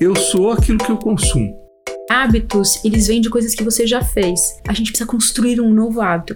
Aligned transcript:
Eu 0.00 0.14
sou 0.14 0.52
aquilo 0.52 0.78
que 0.78 0.92
eu 0.92 0.96
consumo. 0.96 1.58
Hábitos, 2.08 2.84
eles 2.84 3.08
vêm 3.08 3.20
de 3.20 3.28
coisas 3.28 3.52
que 3.52 3.64
você 3.64 3.84
já 3.84 4.00
fez. 4.00 4.40
A 4.68 4.72
gente 4.72 4.92
precisa 4.92 5.10
construir 5.10 5.60
um 5.60 5.74
novo 5.74 6.00
hábito. 6.00 6.34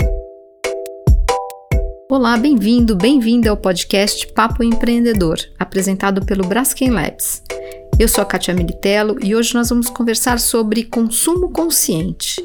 Olá, 2.10 2.36
bem-vindo, 2.36 2.96
bem-vinda 2.96 3.50
ao 3.50 3.56
podcast 3.56 4.26
Papo 4.32 4.64
Empreendedor, 4.64 5.36
apresentado 5.60 6.26
pelo 6.26 6.44
Braskem 6.44 6.90
Labs. 6.90 7.40
Eu 8.00 8.08
sou 8.08 8.22
a 8.22 8.26
Katia 8.26 8.52
Militello 8.52 9.16
e 9.22 9.36
hoje 9.36 9.54
nós 9.54 9.68
vamos 9.68 9.88
conversar 9.88 10.40
sobre 10.40 10.82
consumo 10.82 11.48
consciente. 11.50 12.44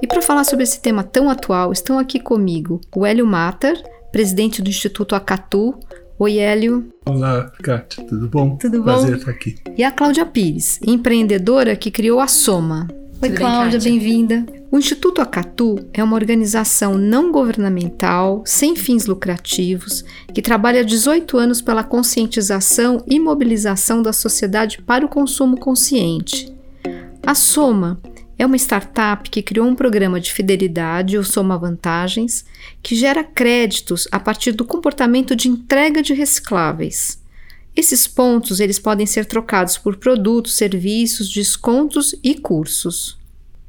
E 0.00 0.06
para 0.06 0.22
falar 0.22 0.44
sobre 0.44 0.62
esse 0.62 0.80
tema 0.80 1.04
tão 1.04 1.28
atual, 1.28 1.70
estão 1.70 1.98
aqui 1.98 2.18
comigo 2.18 2.80
o 2.96 3.04
Hélio 3.04 3.26
Matter, 3.26 3.78
presidente 4.10 4.62
do 4.62 4.70
Instituto 4.70 5.14
Acatu. 5.14 5.78
Oi, 6.18 6.38
Hélio. 6.38 6.88
Olá, 7.04 7.52
Kátia, 7.62 8.02
tudo 8.04 8.26
bom? 8.26 8.56
Tudo 8.56 8.78
bom? 8.78 8.84
Prazer 8.84 9.18
estar 9.18 9.30
aqui. 9.30 9.56
E 9.76 9.84
a 9.84 9.90
Cláudia 9.90 10.24
Pires, 10.24 10.80
empreendedora 10.82 11.76
que 11.76 11.90
criou 11.90 12.20
a 12.20 12.26
Soma. 12.26 12.88
Oi, 12.90 12.96
Tudo 13.12 13.20
bem, 13.20 13.34
Cláudia, 13.34 13.78
bem-vinda. 13.78 14.46
O 14.72 14.78
Instituto 14.78 15.20
Acatu 15.20 15.78
é 15.92 16.02
uma 16.02 16.16
organização 16.16 16.96
não 16.96 17.30
governamental, 17.30 18.42
sem 18.46 18.74
fins 18.74 19.04
lucrativos, 19.04 20.06
que 20.32 20.40
trabalha 20.40 20.80
há 20.80 20.84
18 20.84 21.36
anos 21.36 21.60
pela 21.60 21.84
conscientização 21.84 23.04
e 23.06 23.20
mobilização 23.20 24.00
da 24.00 24.12
sociedade 24.12 24.80
para 24.80 25.04
o 25.04 25.10
consumo 25.10 25.58
consciente. 25.58 26.50
A 27.26 27.34
Soma 27.34 28.00
é 28.38 28.44
uma 28.44 28.56
startup 28.56 29.28
que 29.30 29.42
criou 29.42 29.66
um 29.66 29.74
programa 29.74 30.20
de 30.20 30.32
fidelidade, 30.32 31.16
o 31.16 31.24
Soma 31.24 31.56
Vantagens, 31.56 32.44
que 32.82 32.94
gera 32.94 33.24
créditos 33.24 34.06
a 34.12 34.20
partir 34.20 34.52
do 34.52 34.64
comportamento 34.64 35.34
de 35.34 35.48
entrega 35.48 36.02
de 36.02 36.12
recicláveis. 36.12 37.22
Esses 37.74 38.06
pontos 38.06 38.60
eles 38.60 38.78
podem 38.78 39.06
ser 39.06 39.26
trocados 39.26 39.78
por 39.78 39.96
produtos, 39.96 40.54
serviços, 40.54 41.28
descontos 41.28 42.14
e 42.22 42.34
cursos. 42.34 43.18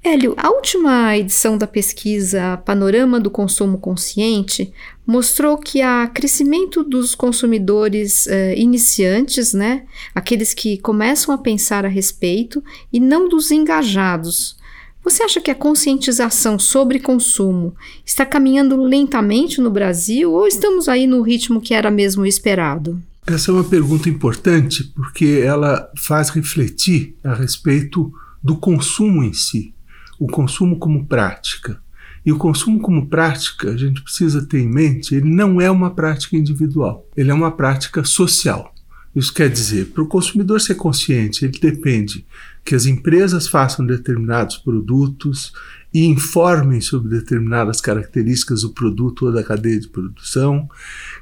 Hélio, 0.03 0.33
a 0.37 0.49
última 0.49 1.17
edição 1.17 1.57
da 1.57 1.67
pesquisa 1.67 2.57
Panorama 2.57 3.19
do 3.19 3.29
Consumo 3.29 3.77
Consciente 3.77 4.71
mostrou 5.05 5.57
que 5.57 5.81
há 5.81 6.07
crescimento 6.07 6.83
dos 6.83 7.13
consumidores 7.13 8.25
eh, 8.27 8.57
iniciantes, 8.57 9.53
né? 9.53 9.83
Aqueles 10.15 10.53
que 10.53 10.77
começam 10.77 11.33
a 11.33 11.37
pensar 11.37 11.83
a 11.83 11.89
respeito, 11.89 12.63
e 12.91 12.99
não 12.99 13.27
dos 13.27 13.51
engajados. 13.51 14.57
Você 15.03 15.23
acha 15.23 15.39
que 15.39 15.49
a 15.49 15.55
conscientização 15.55 16.59
sobre 16.59 16.99
consumo 16.99 17.73
está 18.05 18.25
caminhando 18.25 18.75
lentamente 18.81 19.61
no 19.61 19.71
Brasil 19.71 20.33
ou 20.33 20.45
estamos 20.45 20.89
aí 20.89 21.07
no 21.07 21.21
ritmo 21.21 21.61
que 21.61 21.73
era 21.73 21.89
mesmo 21.89 22.25
esperado? 22.25 23.01
Essa 23.25 23.51
é 23.51 23.53
uma 23.53 23.63
pergunta 23.63 24.09
importante 24.09 24.83
porque 24.95 25.41
ela 25.45 25.89
faz 25.97 26.29
refletir 26.29 27.15
a 27.23 27.33
respeito 27.33 28.11
do 28.43 28.57
consumo 28.57 29.23
em 29.23 29.33
si, 29.33 29.73
o 30.19 30.27
consumo 30.27 30.77
como 30.77 31.05
prática. 31.05 31.81
E 32.25 32.31
o 32.31 32.37
consumo 32.37 32.79
como 32.79 33.07
prática, 33.07 33.71
a 33.71 33.77
gente 33.77 34.01
precisa 34.01 34.45
ter 34.45 34.59
em 34.59 34.67
mente, 34.67 35.15
ele 35.15 35.29
não 35.29 35.61
é 35.61 35.71
uma 35.71 35.91
prática 35.91 36.35
individual, 36.35 37.07
ele 37.15 37.31
é 37.31 37.33
uma 37.33 37.51
prática 37.51 38.03
social. 38.03 38.73
Isso 39.15 39.33
quer 39.33 39.49
dizer, 39.49 39.87
para 39.87 40.03
o 40.03 40.07
consumidor 40.07 40.59
ser 40.59 40.75
consciente, 40.75 41.45
ele 41.45 41.57
depende 41.57 42.25
que 42.67 42.75
as 42.75 42.85
empresas 42.85 43.47
façam 43.47 43.85
determinados 43.85 44.57
produtos 44.57 45.53
e 45.93 46.05
informem 46.05 46.81
sobre 46.81 47.07
determinadas 47.07 47.79
características 47.79 48.63
do 48.63 48.71
produto 48.71 49.25
ou 49.25 49.31
da 49.31 49.41
cadeia 49.41 49.79
de 49.79 49.87
produção, 49.87 50.69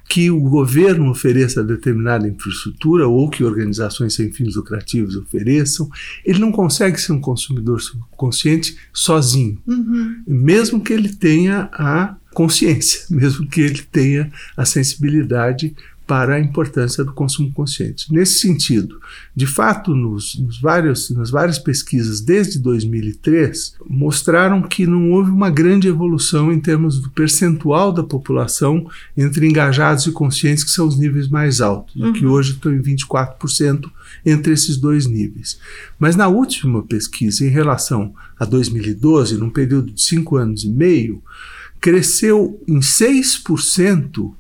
que 0.09 0.31
o 0.31 0.39
governo 0.39 1.07
ofereça 1.07 1.63
determinada 1.63 2.27
infraestrutura 2.27 3.07
ou 3.07 3.29
que 3.29 3.43
organizações 3.43 4.15
sem 4.15 4.31
fins 4.31 4.55
lucrativos 4.55 5.15
ofereçam. 5.15 5.87
Ele 6.25 6.39
não 6.39 6.51
consegue 6.51 6.99
ser 6.99 7.11
um 7.11 7.21
consumidor 7.21 7.79
consciente 8.17 8.75
sozinho, 8.91 9.59
mesmo 10.25 10.81
que 10.81 10.93
ele 10.93 11.09
tenha 11.09 11.69
a 11.73 12.15
consciência, 12.33 13.05
mesmo 13.15 13.47
que 13.47 13.61
ele 13.61 13.83
tenha 13.83 14.31
a 14.57 14.65
sensibilidade 14.65 15.75
para 16.07 16.35
a 16.35 16.39
importância 16.39 17.03
do 17.03 17.13
consumo 17.13 17.51
consciente. 17.51 18.11
Nesse 18.13 18.39
sentido, 18.39 18.99
de 19.35 19.47
fato, 19.47 19.95
nos, 19.95 20.35
nos 20.35 20.59
vários, 20.59 21.09
nas 21.09 21.29
várias 21.29 21.57
pesquisas 21.57 22.21
desde 22.21 22.59
2003 22.59 23.75
mostraram 23.89 24.61
que 24.61 24.85
não 24.85 25.11
houve 25.11 25.31
uma 25.31 25.49
grande 25.49 25.87
evolução 25.87 26.51
em 26.51 26.59
termos 26.59 26.99
do 26.99 27.09
percentual 27.09 27.91
da 27.91 28.03
população 28.03 28.87
entre 29.17 29.47
engajados 29.47 30.05
e 30.05 30.11
conscientes, 30.11 30.63
que 30.63 30.71
são 30.71 30.87
os 30.87 30.97
níveis 30.97 31.27
mais 31.27 31.59
altos, 31.59 31.95
e 31.95 32.11
que 32.13 32.25
hoje 32.25 32.53
estão 32.53 32.73
em 32.73 32.81
24% 32.81 33.89
entre 34.25 34.53
esses 34.53 34.77
dois 34.77 35.07
níveis. 35.07 35.59
Mas 35.97 36.15
na 36.15 36.27
última 36.27 36.83
pesquisa, 36.83 37.45
em 37.45 37.49
relação 37.49 38.13
a 38.39 38.45
2012, 38.45 39.37
num 39.37 39.49
período 39.49 39.91
de 39.91 40.01
cinco 40.01 40.35
anos 40.35 40.63
e 40.63 40.69
meio, 40.69 41.21
cresceu 41.81 42.61
em 42.67 42.79
6% 42.79 44.33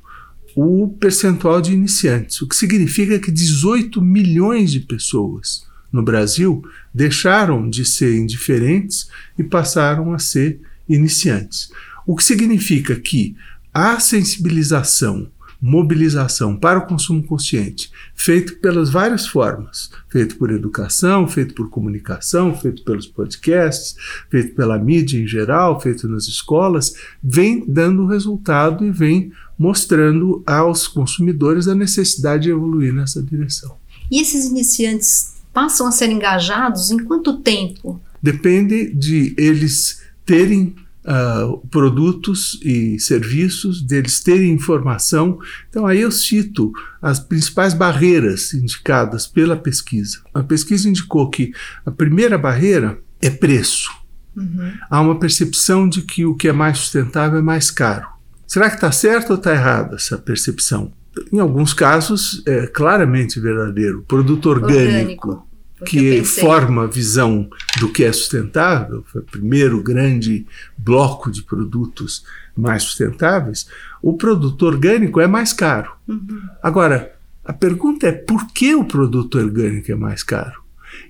o 0.55 0.87
percentual 0.87 1.59
de 1.59 1.73
iniciantes, 1.73 2.41
o 2.41 2.47
que 2.47 2.55
significa 2.55 3.19
que 3.19 3.29
18 3.29 4.01
milhões 4.01 4.71
de 4.71 4.79
pessoas 4.79 5.67
no 5.91 6.01
Brasil 6.01 6.63
deixaram 6.93 7.69
de 7.69 7.83
ser 7.85 8.15
indiferentes 8.15 9.09
e 9.37 9.43
passaram 9.43 10.13
a 10.13 10.19
ser 10.19 10.61
iniciantes. 10.87 11.69
O 12.07 12.15
que 12.15 12.23
significa 12.23 12.95
que 12.95 13.35
a 13.73 13.99
sensibilização, 13.99 15.29
mobilização 15.61 16.55
para 16.55 16.79
o 16.79 16.85
consumo 16.85 17.23
consciente, 17.23 17.91
feito 18.13 18.57
pelas 18.59 18.89
várias 18.89 19.27
formas, 19.27 19.89
feito 20.09 20.37
por 20.37 20.51
educação, 20.51 21.27
feito 21.27 21.53
por 21.53 21.69
comunicação, 21.69 22.55
feito 22.55 22.83
pelos 22.83 23.07
podcasts, 23.07 23.95
feito 24.29 24.55
pela 24.55 24.77
mídia 24.77 25.19
em 25.19 25.27
geral, 25.27 25.81
feito 25.81 26.07
nas 26.07 26.27
escolas, 26.27 26.93
vem 27.21 27.65
dando 27.67 28.05
resultado 28.05 28.85
e 28.85 28.91
vem 28.91 29.31
mostrando 29.57 30.43
aos 30.45 30.87
consumidores 30.87 31.67
a 31.67 31.75
necessidade 31.75 32.43
de 32.43 32.49
evoluir 32.49 32.93
nessa 32.93 33.21
direção. 33.21 33.75
E 34.11 34.21
esses 34.21 34.45
iniciantes 34.45 35.35
passam 35.53 35.87
a 35.87 35.91
ser 35.91 36.09
engajados 36.09 36.91
em 36.91 36.97
quanto 36.97 37.37
tempo? 37.37 38.01
Depende 38.21 38.93
de 38.93 39.33
eles 39.37 40.01
terem 40.25 40.75
uh, 41.05 41.65
produtos 41.67 42.59
e 42.63 42.99
serviços, 42.99 43.81
deles 43.81 44.19
terem 44.19 44.51
informação. 44.51 45.39
Então, 45.69 45.85
aí 45.85 46.01
eu 46.01 46.11
cito 46.11 46.71
as 47.01 47.19
principais 47.19 47.73
barreiras 47.73 48.53
indicadas 48.53 49.27
pela 49.27 49.55
pesquisa. 49.55 50.19
A 50.33 50.43
pesquisa 50.43 50.89
indicou 50.89 51.29
que 51.29 51.53
a 51.85 51.91
primeira 51.91 52.37
barreira 52.37 52.99
é 53.21 53.29
preço. 53.29 53.89
Uhum. 54.35 54.73
Há 54.89 55.01
uma 55.01 55.17
percepção 55.17 55.87
de 55.87 56.01
que 56.01 56.25
o 56.25 56.35
que 56.35 56.47
é 56.47 56.51
mais 56.51 56.79
sustentável 56.79 57.39
é 57.39 57.41
mais 57.41 57.71
caro. 57.71 58.14
Será 58.47 58.69
que 58.69 58.75
está 58.75 58.91
certo 58.91 59.31
ou 59.31 59.35
está 59.35 59.51
errada 59.51 59.95
essa 59.95 60.17
percepção? 60.17 60.91
Em 61.31 61.39
alguns 61.39 61.73
casos, 61.73 62.43
é 62.45 62.67
claramente 62.67 63.39
verdadeiro. 63.39 63.99
O 63.99 64.03
produto 64.03 64.49
orgânico, 64.49 65.29
Orgânico, 65.29 65.47
que 65.85 66.23
forma 66.23 66.83
a 66.83 66.87
visão 66.87 67.49
do 67.79 67.89
que 67.89 68.03
é 68.03 68.11
sustentável, 68.11 69.03
foi 69.07 69.21
o 69.21 69.25
primeiro 69.25 69.81
grande 69.81 70.45
bloco 70.77 71.31
de 71.31 71.43
produtos 71.43 72.25
mais 72.55 72.83
sustentáveis, 72.83 73.67
o 74.01 74.13
produto 74.13 74.65
orgânico 74.65 75.19
é 75.19 75.27
mais 75.27 75.51
caro. 75.51 75.91
Uhum. 76.07 76.41
Agora, 76.61 77.13
a 77.43 77.53
pergunta 77.53 78.07
é 78.07 78.11
por 78.11 78.47
que 78.47 78.73
o 78.75 78.85
produto 78.85 79.37
orgânico 79.37 79.91
é 79.91 79.95
mais 79.95 80.23
caro? 80.23 80.64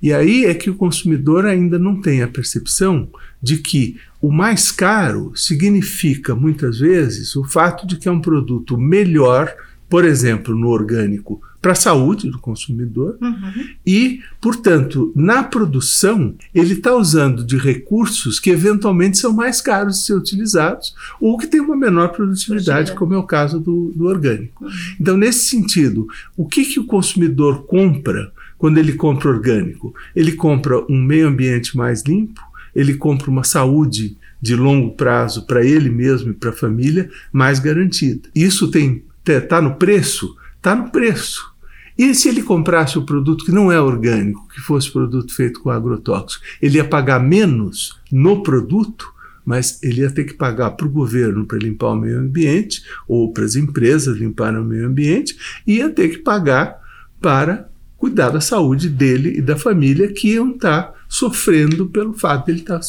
E 0.06 0.14
aí 0.14 0.46
é 0.46 0.54
que 0.54 0.70
o 0.70 0.76
consumidor 0.76 1.48
ainda 1.48 1.80
não 1.80 2.00
tem 2.00 2.22
a 2.22 2.28
percepção 2.28 3.10
de 3.42 3.58
que 3.58 3.98
o 4.22 4.32
mais 4.32 4.72
caro 4.72 5.32
significa 5.36 6.36
muitas 6.36 6.78
vezes 6.78 7.36
o 7.36 7.44
fato 7.44 7.88
de 7.88 7.98
que 7.98 8.08
é 8.08 8.12
um 8.12 8.22
produto 8.22 8.78
melhor, 8.78 9.52
por 9.90 10.06
exemplo, 10.06 10.56
no 10.56 10.68
orgânico, 10.68 11.42
para 11.60 11.72
a 11.72 11.76
saúde 11.76 12.30
do 12.30 12.38
consumidor 12.38 13.18
Uhum. 13.20 13.66
e, 13.84 14.20
portanto, 14.40 15.12
na 15.16 15.42
produção 15.42 16.36
ele 16.54 16.74
está 16.74 16.96
usando 16.96 17.44
de 17.44 17.58
recursos 17.58 18.40
que 18.40 18.52
eventualmente 18.52 19.18
são 19.18 19.34
mais 19.34 19.60
caros 19.60 19.98
de 19.98 20.04
ser 20.04 20.14
utilizados 20.14 20.94
ou 21.20 21.36
que 21.36 21.48
têm 21.48 21.62
uma 21.62 21.76
menor 21.76 22.10
produtividade, 22.10 22.94
como 22.94 23.16
é 23.16 23.18
o 23.18 23.24
caso 23.24 23.60
do, 23.60 23.92
do 23.96 24.06
orgânico. 24.06 24.68
Então, 25.02 25.18
nesse 25.18 25.48
sentido, 25.48 26.06
o 26.38 26.46
que, 26.46 26.64
que 26.64 26.80
o 26.80 26.86
consumidor 26.86 27.66
compra 27.66 28.32
quando 28.66 28.80
ele 28.80 28.94
compra 28.94 29.30
orgânico? 29.30 29.94
Ele 30.16 30.32
compra 30.32 30.84
um 30.90 31.00
meio 31.00 31.28
ambiente 31.28 31.78
mais 31.78 32.02
limpo, 32.02 32.42
ele 32.74 32.96
compra 32.96 33.30
uma 33.30 33.44
saúde 33.44 34.18
de 34.42 34.56
longo 34.56 34.96
prazo 34.96 35.46
para 35.46 35.64
ele 35.64 35.88
mesmo 35.88 36.32
e 36.32 36.34
para 36.34 36.50
a 36.50 36.52
família 36.52 37.08
mais 37.32 37.60
garantida. 37.60 38.28
Isso 38.34 38.72
tem 38.72 39.04
está 39.24 39.62
no 39.62 39.76
preço? 39.76 40.36
Está 40.58 40.76
no 40.76 40.90
preço. 40.90 41.54
E 41.96 42.16
se 42.16 42.28
ele 42.28 42.42
comprasse 42.42 42.98
o 42.98 43.04
produto 43.04 43.46
que 43.46 43.52
não 43.52 43.72
é 43.72 43.80
orgânico, 43.80 44.48
que 44.48 44.60
fosse 44.60 44.92
produto 44.92 45.32
feito 45.32 45.60
com 45.60 45.70
agrotóxico, 45.70 46.44
ele 46.60 46.78
ia 46.78 46.84
pagar 46.84 47.20
menos 47.20 48.02
no 48.12 48.42
produto, 48.42 49.14
mas 49.46 49.80
ele 49.84 50.02
ia 50.02 50.10
ter 50.10 50.24
que 50.24 50.34
pagar 50.34 50.72
para 50.72 50.88
o 50.88 50.92
governo 50.92 51.46
para 51.46 51.60
limpar 51.60 51.90
o 51.90 51.96
meio 51.96 52.18
ambiente, 52.18 52.82
ou 53.08 53.32
para 53.32 53.46
as 53.46 53.56
empresas 53.56 54.18
limparem 54.18 54.60
o 54.60 54.66
meio 54.66 54.88
ambiente, 54.88 55.38
e 55.68 55.76
ia 55.76 55.90
ter 55.92 56.10
que 56.10 56.18
pagar 56.18 56.80
para 57.22 57.70
cuidar 57.98 58.30
da 58.30 58.42
saúde 58.42 58.90
dele 58.90 59.38
e 59.38 59.42
da 59.42 59.58
família 59.58 60.12
que 60.12 60.34
iam 60.34 60.52
estar 60.52 60.94
sofrendo 61.08 61.88
pelo 61.88 62.14
fato 62.14 62.46
de 62.46 62.52
ele 62.52 62.60
estar 62.60 62.80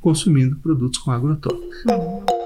consumindo 0.00 0.56
produtos 0.56 0.98
com 0.98 1.10
agrotóxicos. 1.10 2.41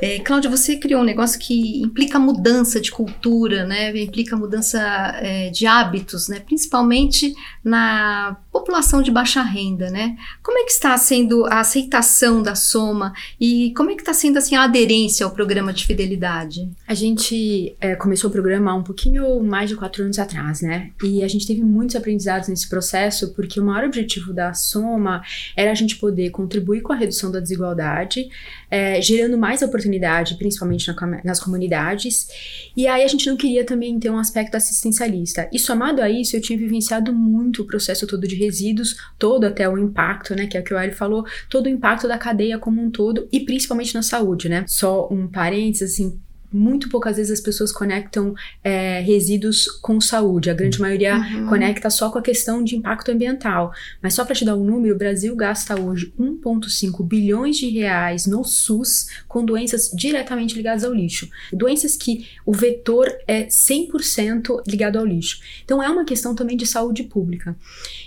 É, 0.00 0.18
Cláudia, 0.18 0.50
você 0.50 0.76
criou 0.76 1.00
um 1.00 1.04
negócio 1.04 1.38
que 1.38 1.80
implica 1.80 2.18
mudança 2.18 2.80
de 2.80 2.90
cultura, 2.90 3.64
né? 3.64 3.96
Implica 3.96 4.36
mudança 4.36 4.80
é, 5.20 5.50
de 5.50 5.66
hábitos, 5.66 6.28
né? 6.28 6.40
Principalmente 6.40 7.34
na 7.64 8.36
população 8.50 9.02
de 9.02 9.10
baixa 9.10 9.42
renda, 9.42 9.90
né? 9.90 10.16
Como 10.42 10.58
é 10.58 10.64
que 10.64 10.72
está 10.72 10.96
sendo 10.96 11.46
a 11.46 11.60
aceitação 11.60 12.42
da 12.42 12.54
Soma 12.54 13.12
e 13.40 13.72
como 13.76 13.90
é 13.90 13.94
que 13.94 14.02
está 14.02 14.12
sendo 14.12 14.38
assim 14.38 14.54
a 14.54 14.64
aderência 14.64 15.24
ao 15.24 15.32
programa 15.32 15.72
de 15.72 15.86
fidelidade? 15.86 16.68
A 16.86 16.94
gente 16.94 17.74
é, 17.80 17.94
começou 17.94 18.28
o 18.28 18.32
programa 18.32 18.72
há 18.72 18.74
um 18.74 18.82
pouquinho 18.82 19.42
mais 19.42 19.70
de 19.70 19.76
quatro 19.76 20.02
anos 20.02 20.18
atrás, 20.18 20.60
né? 20.60 20.90
E 21.02 21.22
a 21.22 21.28
gente 21.28 21.46
teve 21.46 21.62
muitos 21.62 21.96
aprendizados 21.96 22.48
nesse 22.48 22.68
processo 22.68 23.32
porque 23.34 23.60
o 23.60 23.64
maior 23.64 23.84
objetivo 23.86 24.32
da 24.32 24.52
Soma 24.52 25.22
era 25.56 25.70
a 25.70 25.74
gente 25.74 25.96
poder 25.96 26.30
contribuir 26.30 26.82
com 26.82 26.92
a 26.92 26.96
redução 26.96 27.30
da 27.30 27.40
desigualdade, 27.40 28.28
é, 28.70 29.00
gerando 29.00 29.38
mais 29.38 29.61
oportunidade, 29.66 30.36
principalmente 30.36 30.86
na, 30.88 31.20
nas 31.24 31.40
comunidades. 31.40 32.28
E 32.76 32.86
aí 32.86 33.02
a 33.02 33.06
gente 33.08 33.28
não 33.28 33.36
queria 33.36 33.64
também 33.64 33.98
ter 33.98 34.10
um 34.10 34.18
aspecto 34.18 34.56
assistencialista. 34.56 35.48
E 35.52 35.58
somado 35.58 36.02
a 36.02 36.10
isso, 36.10 36.36
eu 36.36 36.40
tinha 36.40 36.58
vivenciado 36.58 37.12
muito 37.12 37.62
o 37.62 37.66
processo 37.66 38.06
todo 38.06 38.26
de 38.26 38.34
resíduos, 38.34 38.96
todo 39.18 39.44
até 39.44 39.68
o 39.68 39.78
impacto, 39.78 40.34
né, 40.34 40.46
que 40.46 40.56
é 40.56 40.60
o 40.60 40.64
que 40.64 40.74
o 40.74 40.78
Ari 40.78 40.92
falou, 40.92 41.24
todo 41.48 41.66
o 41.66 41.68
impacto 41.68 42.08
da 42.08 42.18
cadeia 42.18 42.58
como 42.58 42.82
um 42.82 42.90
todo 42.90 43.28
e 43.32 43.40
principalmente 43.40 43.94
na 43.94 44.02
saúde, 44.02 44.48
né? 44.48 44.64
Só 44.66 45.08
um 45.10 45.28
parênteses, 45.28 45.92
assim, 45.92 46.20
muito 46.52 46.88
poucas 46.88 47.16
vezes 47.16 47.32
as 47.32 47.40
pessoas 47.40 47.72
conectam 47.72 48.34
é, 48.62 49.00
resíduos 49.00 49.66
com 49.66 50.00
saúde. 50.00 50.50
A 50.50 50.54
grande 50.54 50.80
maioria 50.80 51.16
uhum. 51.16 51.46
conecta 51.46 51.90
só 51.90 52.10
com 52.10 52.18
a 52.18 52.22
questão 52.22 52.62
de 52.62 52.76
impacto 52.76 53.10
ambiental. 53.10 53.72
Mas 54.02 54.14
só 54.14 54.24
para 54.24 54.34
te 54.34 54.44
dar 54.44 54.56
um 54.56 54.64
número, 54.64 54.94
o 54.94 54.98
Brasil 54.98 55.34
gasta 55.34 55.80
hoje 55.80 56.12
1,5 56.18 57.06
bilhões 57.06 57.56
de 57.56 57.68
reais 57.68 58.26
no 58.26 58.44
SUS 58.44 59.08
com 59.26 59.44
doenças 59.44 59.90
diretamente 59.94 60.54
ligadas 60.54 60.84
ao 60.84 60.92
lixo. 60.92 61.28
Doenças 61.52 61.96
que 61.96 62.26
o 62.44 62.52
vetor 62.52 63.10
é 63.26 63.46
100% 63.46 64.62
ligado 64.66 64.98
ao 64.98 65.06
lixo. 65.06 65.40
Então 65.64 65.82
é 65.82 65.88
uma 65.88 66.04
questão 66.04 66.34
também 66.34 66.56
de 66.56 66.66
saúde 66.66 67.04
pública. 67.04 67.56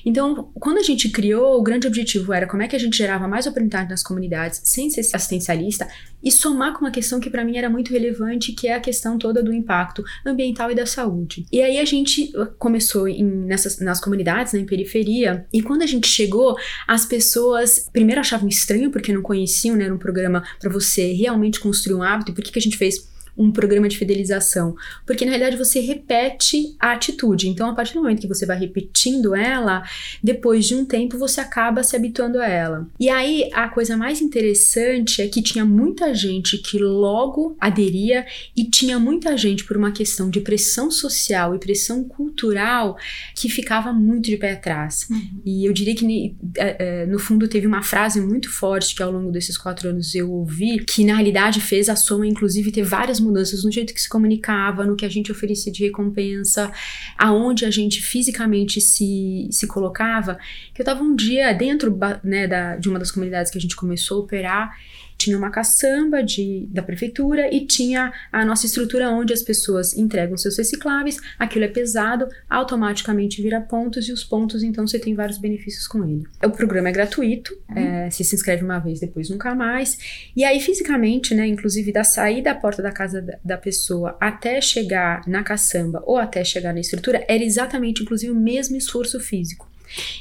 Então, 0.06 0.50
quando 0.59 0.77
a 0.77 0.83
gente 0.83 1.09
criou, 1.09 1.59
o 1.59 1.63
grande 1.63 1.88
objetivo 1.88 2.33
era 2.33 2.48
como 2.48 2.62
é 2.62 2.68
que 2.68 2.75
a 2.75 2.80
gente 2.80 2.98
gerava 2.98 3.27
mais 3.27 3.48
oportunidade 3.48 3.89
nas 3.89 4.03
comunidades 4.03 4.62
sem 4.63 4.89
ser 4.89 5.01
assistencialista 5.01 5.88
e 6.24 6.31
somar 6.31 6.74
com 6.74 6.80
uma 6.80 6.91
questão 6.91 7.19
que 7.19 7.30
para 7.30 7.45
mim 7.45 7.57
era 7.57 7.69
muito 7.69 7.91
relevante, 7.91 8.34
que 8.39 8.67
é 8.67 8.75
a 8.75 8.79
questão 8.79 9.17
toda 9.17 9.43
do 9.43 9.53
impacto 9.53 10.03
ambiental 10.25 10.71
e 10.71 10.75
da 10.75 10.85
saúde. 10.85 11.45
E 11.51 11.61
aí 11.61 11.77
a 11.77 11.85
gente 11.85 12.31
uh, 12.35 12.47
começou 12.57 13.07
em, 13.07 13.23
nessas, 13.23 13.79
nas 13.79 13.99
comunidades, 13.99 14.53
né, 14.53 14.59
em 14.59 14.65
periferia, 14.65 15.45
e 15.53 15.61
quando 15.61 15.81
a 15.81 15.87
gente 15.87 16.07
chegou, 16.07 16.55
as 16.87 17.05
pessoas 17.05 17.87
primeiro 17.91 18.21
achavam 18.21 18.47
estranho 18.47 18.91
porque 18.91 19.13
não 19.13 19.21
conheciam, 19.21 19.75
né, 19.75 19.85
era 19.85 19.93
um 19.93 19.99
programa 19.99 20.43
para 20.59 20.69
você 20.69 21.13
realmente 21.13 21.59
construir 21.59 21.95
um 21.95 22.03
hábito. 22.03 22.31
E 22.31 22.35
por 22.35 22.43
que, 22.43 22.51
que 22.51 22.59
a 22.59 22.61
gente 22.61 22.77
fez 22.77 23.14
um 23.37 23.51
programa 23.51 23.87
de 23.87 23.97
fidelização? 23.97 24.75
Porque 25.05 25.25
na 25.25 25.31
realidade 25.31 25.57
você 25.57 25.79
repete 25.79 26.75
a 26.79 26.91
atitude. 26.93 27.49
Então, 27.49 27.69
a 27.69 27.73
partir 27.73 27.93
do 27.93 28.01
momento 28.01 28.21
que 28.21 28.27
você 28.27 28.45
vai 28.45 28.57
repetindo 28.57 29.35
ela, 29.35 29.83
depois 30.23 30.65
de 30.65 30.75
um 30.75 30.85
tempo 30.85 31.17
você 31.17 31.41
acaba 31.41 31.83
se 31.83 31.95
habituando 31.95 32.39
a 32.39 32.47
ela. 32.47 32.87
E 32.99 33.09
aí 33.09 33.49
a 33.53 33.67
coisa 33.69 33.97
mais 33.97 34.21
interessante 34.21 35.21
é 35.21 35.27
que 35.27 35.41
tinha 35.41 35.65
muita 35.65 36.13
gente 36.13 36.57
que 36.57 36.77
logo 36.77 37.55
aderia 37.59 38.25
e 38.55 38.65
tinha 38.65 38.99
muita 38.99 39.38
gente 39.38 39.63
por 39.63 39.77
uma 39.77 39.91
questão 39.91 40.29
de 40.29 40.39
pressão 40.39 40.89
social 40.89 41.55
e 41.55 41.59
pressão 41.59 42.03
cultural 42.03 42.97
que 43.35 43.49
ficava 43.49 43.91
muito 43.93 44.25
de 44.25 44.38
pé 44.38 44.53
atrás. 44.53 45.07
Uhum. 45.09 45.41
E 45.45 45.65
eu 45.65 45.73
diria 45.73 45.95
que 45.95 46.35
é, 46.57 47.03
é, 47.03 47.05
no 47.05 47.19
fundo 47.19 47.47
teve 47.47 47.67
uma 47.67 47.81
frase 47.81 48.21
muito 48.21 48.49
forte 48.51 48.95
que 48.95 49.03
ao 49.03 49.11
longo 49.11 49.31
desses 49.31 49.57
quatro 49.57 49.89
anos 49.89 50.13
eu 50.15 50.31
ouvi, 50.31 50.83
que 50.83 51.03
na 51.03 51.15
realidade 51.15 51.61
fez 51.61 51.89
a 51.89 51.95
soma, 51.95 52.25
inclusive, 52.27 52.71
ter 52.71 52.83
várias 52.83 53.19
mudanças 53.25 53.63
no 53.63 53.72
jeito 53.72 53.94
que 53.94 54.01
se 54.01 54.07
comunicava, 54.07 54.86
no 54.86 54.95
que 54.95 55.06
a 55.06 55.10
gente 55.10 55.31
oferecia 55.31 55.72
de 55.72 55.83
recompensa, 55.83 56.72
aonde 57.18 57.66
a 57.66 57.72
gente 57.72 58.01
fisicamente 58.01 58.80
se, 58.80 59.48
se 59.51 59.68
colocava. 59.68 60.38
Que 60.74 60.81
eu 60.81 60.83
estava 60.83 61.04
um 61.04 61.16
dia 61.16 61.51
dentro 61.54 61.98
né, 62.24 62.48
da, 62.48 62.75
de 62.75 62.88
uma 62.88 63.00
das 63.00 63.12
comunidades 63.12 63.51
que 63.51 63.57
a 63.57 63.62
gente 63.62 63.75
começou 63.75 64.22
a 64.22 64.24
operar 64.24 64.72
tinha 65.17 65.38
uma 65.38 65.50
caçamba 65.50 66.23
de, 66.23 66.67
da 66.71 66.81
prefeitura 66.81 67.53
e 67.53 67.65
tinha 67.65 68.13
a 68.31 68.45
nossa 68.45 68.65
estrutura 68.65 69.09
onde 69.09 69.33
as 69.33 69.41
pessoas 69.41 69.95
entregam 69.95 70.38
seus 70.38 70.57
recicláveis, 70.57 71.17
aquilo 71.38 71.65
é 71.65 71.67
pesado, 71.67 72.27
automaticamente 72.50 73.41
vira 73.41 73.59
pontos 73.62 74.07
e 74.07 74.12
os 74.12 74.23
pontos 74.23 74.63
então 74.63 74.88
você 74.88 75.00
tem 75.00 75.15
vários 75.15 75.38
benefícios 75.38 75.88
com 75.88 76.03
ele. 76.03 76.23
O 76.44 76.50
programa 76.51 76.89
é 76.89 76.91
gratuito, 76.91 77.57
uhum. 77.69 77.77
é, 77.77 78.09
se 78.09 78.23
se 78.23 78.35
inscreve 78.35 78.63
uma 78.63 78.79
vez, 78.79 79.00
depois 79.00 79.29
nunca 79.29 79.53
mais. 79.53 79.97
E 80.35 80.44
aí 80.44 80.59
fisicamente, 80.59 81.33
né, 81.33 81.47
inclusive 81.47 81.91
da 81.91 82.03
saída 82.03 82.45
da 82.45 82.56
porta 82.56 82.81
da 82.81 82.91
casa 82.91 83.21
da, 83.21 83.39
da 83.44 83.57
pessoa 83.57 84.15
até 84.19 84.62
chegar 84.62 85.21
na 85.27 85.44
caçamba 85.44 86.03
ou 86.06 86.17
até 86.17 86.44
chegar 86.44 86.73
na 86.73 86.79
estrutura, 86.79 87.25
era 87.27 87.44
exatamente 87.44 88.03
inclusive 88.03 88.31
o 88.31 88.35
mesmo 88.35 88.77
esforço 88.77 89.19
físico. 89.19 89.67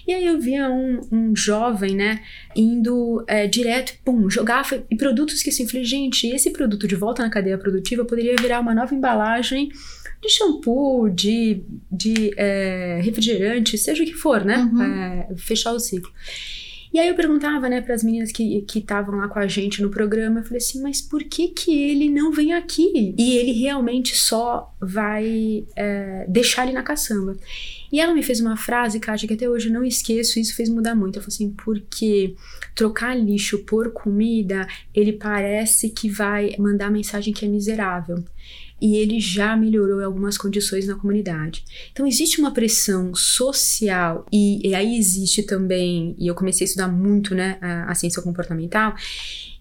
E 0.06 0.12
aí 0.12 0.26
eu 0.26 0.40
via 0.40 0.70
um, 0.70 1.00
um 1.10 1.36
jovem, 1.36 1.94
né, 1.94 2.22
indo 2.54 3.24
é, 3.26 3.46
direto, 3.46 3.94
pum, 4.04 4.28
jogar 4.28 4.64
e 4.90 4.96
produtos 4.96 5.42
que 5.42 5.50
assim, 5.50 5.66
falei, 5.66 5.84
gente, 5.84 6.26
esse 6.26 6.50
produto 6.50 6.86
de 6.86 6.94
volta 6.94 7.22
na 7.22 7.30
cadeia 7.30 7.58
produtiva 7.58 8.04
poderia 8.04 8.36
virar 8.36 8.60
uma 8.60 8.74
nova 8.74 8.94
embalagem 8.94 9.70
de 10.22 10.28
shampoo, 10.28 11.10
de, 11.10 11.62
de 11.90 12.32
é, 12.36 13.00
refrigerante, 13.02 13.76
seja 13.76 14.02
o 14.02 14.06
que 14.06 14.14
for, 14.14 14.44
né, 14.44 14.58
uhum. 14.72 14.82
é, 14.82 15.28
fechar 15.36 15.72
o 15.72 15.80
ciclo. 15.80 16.12
E 16.94 17.00
aí 17.00 17.08
eu 17.08 17.16
perguntava, 17.16 17.68
né, 17.68 17.80
para 17.80 17.92
as 17.92 18.04
meninas 18.04 18.30
que 18.30 18.64
estavam 18.72 19.16
lá 19.16 19.26
com 19.26 19.40
a 19.40 19.48
gente 19.48 19.82
no 19.82 19.90
programa, 19.90 20.38
eu 20.38 20.44
falei 20.44 20.58
assim, 20.58 20.80
mas 20.80 21.02
por 21.02 21.24
que 21.24 21.48
que 21.48 21.76
ele 21.76 22.08
não 22.08 22.30
vem 22.30 22.52
aqui? 22.52 23.12
E 23.18 23.36
ele 23.36 23.50
realmente 23.50 24.16
só 24.16 24.72
vai 24.80 25.64
é, 25.74 26.24
deixar 26.28 26.62
ele 26.62 26.72
na 26.72 26.84
caçamba. 26.84 27.36
E 27.90 28.00
ela 28.00 28.14
me 28.14 28.22
fez 28.22 28.38
uma 28.38 28.56
frase, 28.56 29.00
Kátia, 29.00 29.26
que 29.26 29.34
até 29.34 29.50
hoje 29.50 29.70
eu 29.70 29.72
não 29.72 29.84
esqueço, 29.84 30.38
isso 30.38 30.54
fez 30.54 30.68
mudar 30.68 30.94
muito. 30.94 31.16
Ela 31.16 31.24
falou 31.24 31.34
assim, 31.34 31.50
porque 31.64 32.36
trocar 32.76 33.18
lixo 33.18 33.58
por 33.64 33.90
comida, 33.90 34.64
ele 34.94 35.14
parece 35.14 35.90
que 35.90 36.08
vai 36.08 36.54
mandar 36.60 36.92
mensagem 36.92 37.34
que 37.34 37.44
é 37.44 37.48
miserável 37.48 38.22
e 38.80 38.96
ele 38.96 39.20
já 39.20 39.56
melhorou 39.56 40.02
algumas 40.02 40.36
condições 40.36 40.86
na 40.86 40.94
comunidade. 40.94 41.64
Então 41.92 42.06
existe 42.06 42.40
uma 42.40 42.52
pressão 42.52 43.14
social 43.14 44.26
e, 44.32 44.68
e 44.68 44.74
aí 44.74 44.96
existe 44.96 45.42
também, 45.42 46.14
e 46.18 46.26
eu 46.26 46.34
comecei 46.34 46.64
a 46.64 46.68
estudar 46.68 46.88
muito, 46.88 47.34
né, 47.34 47.58
a, 47.60 47.90
a 47.90 47.94
ciência 47.94 48.22
comportamental, 48.22 48.94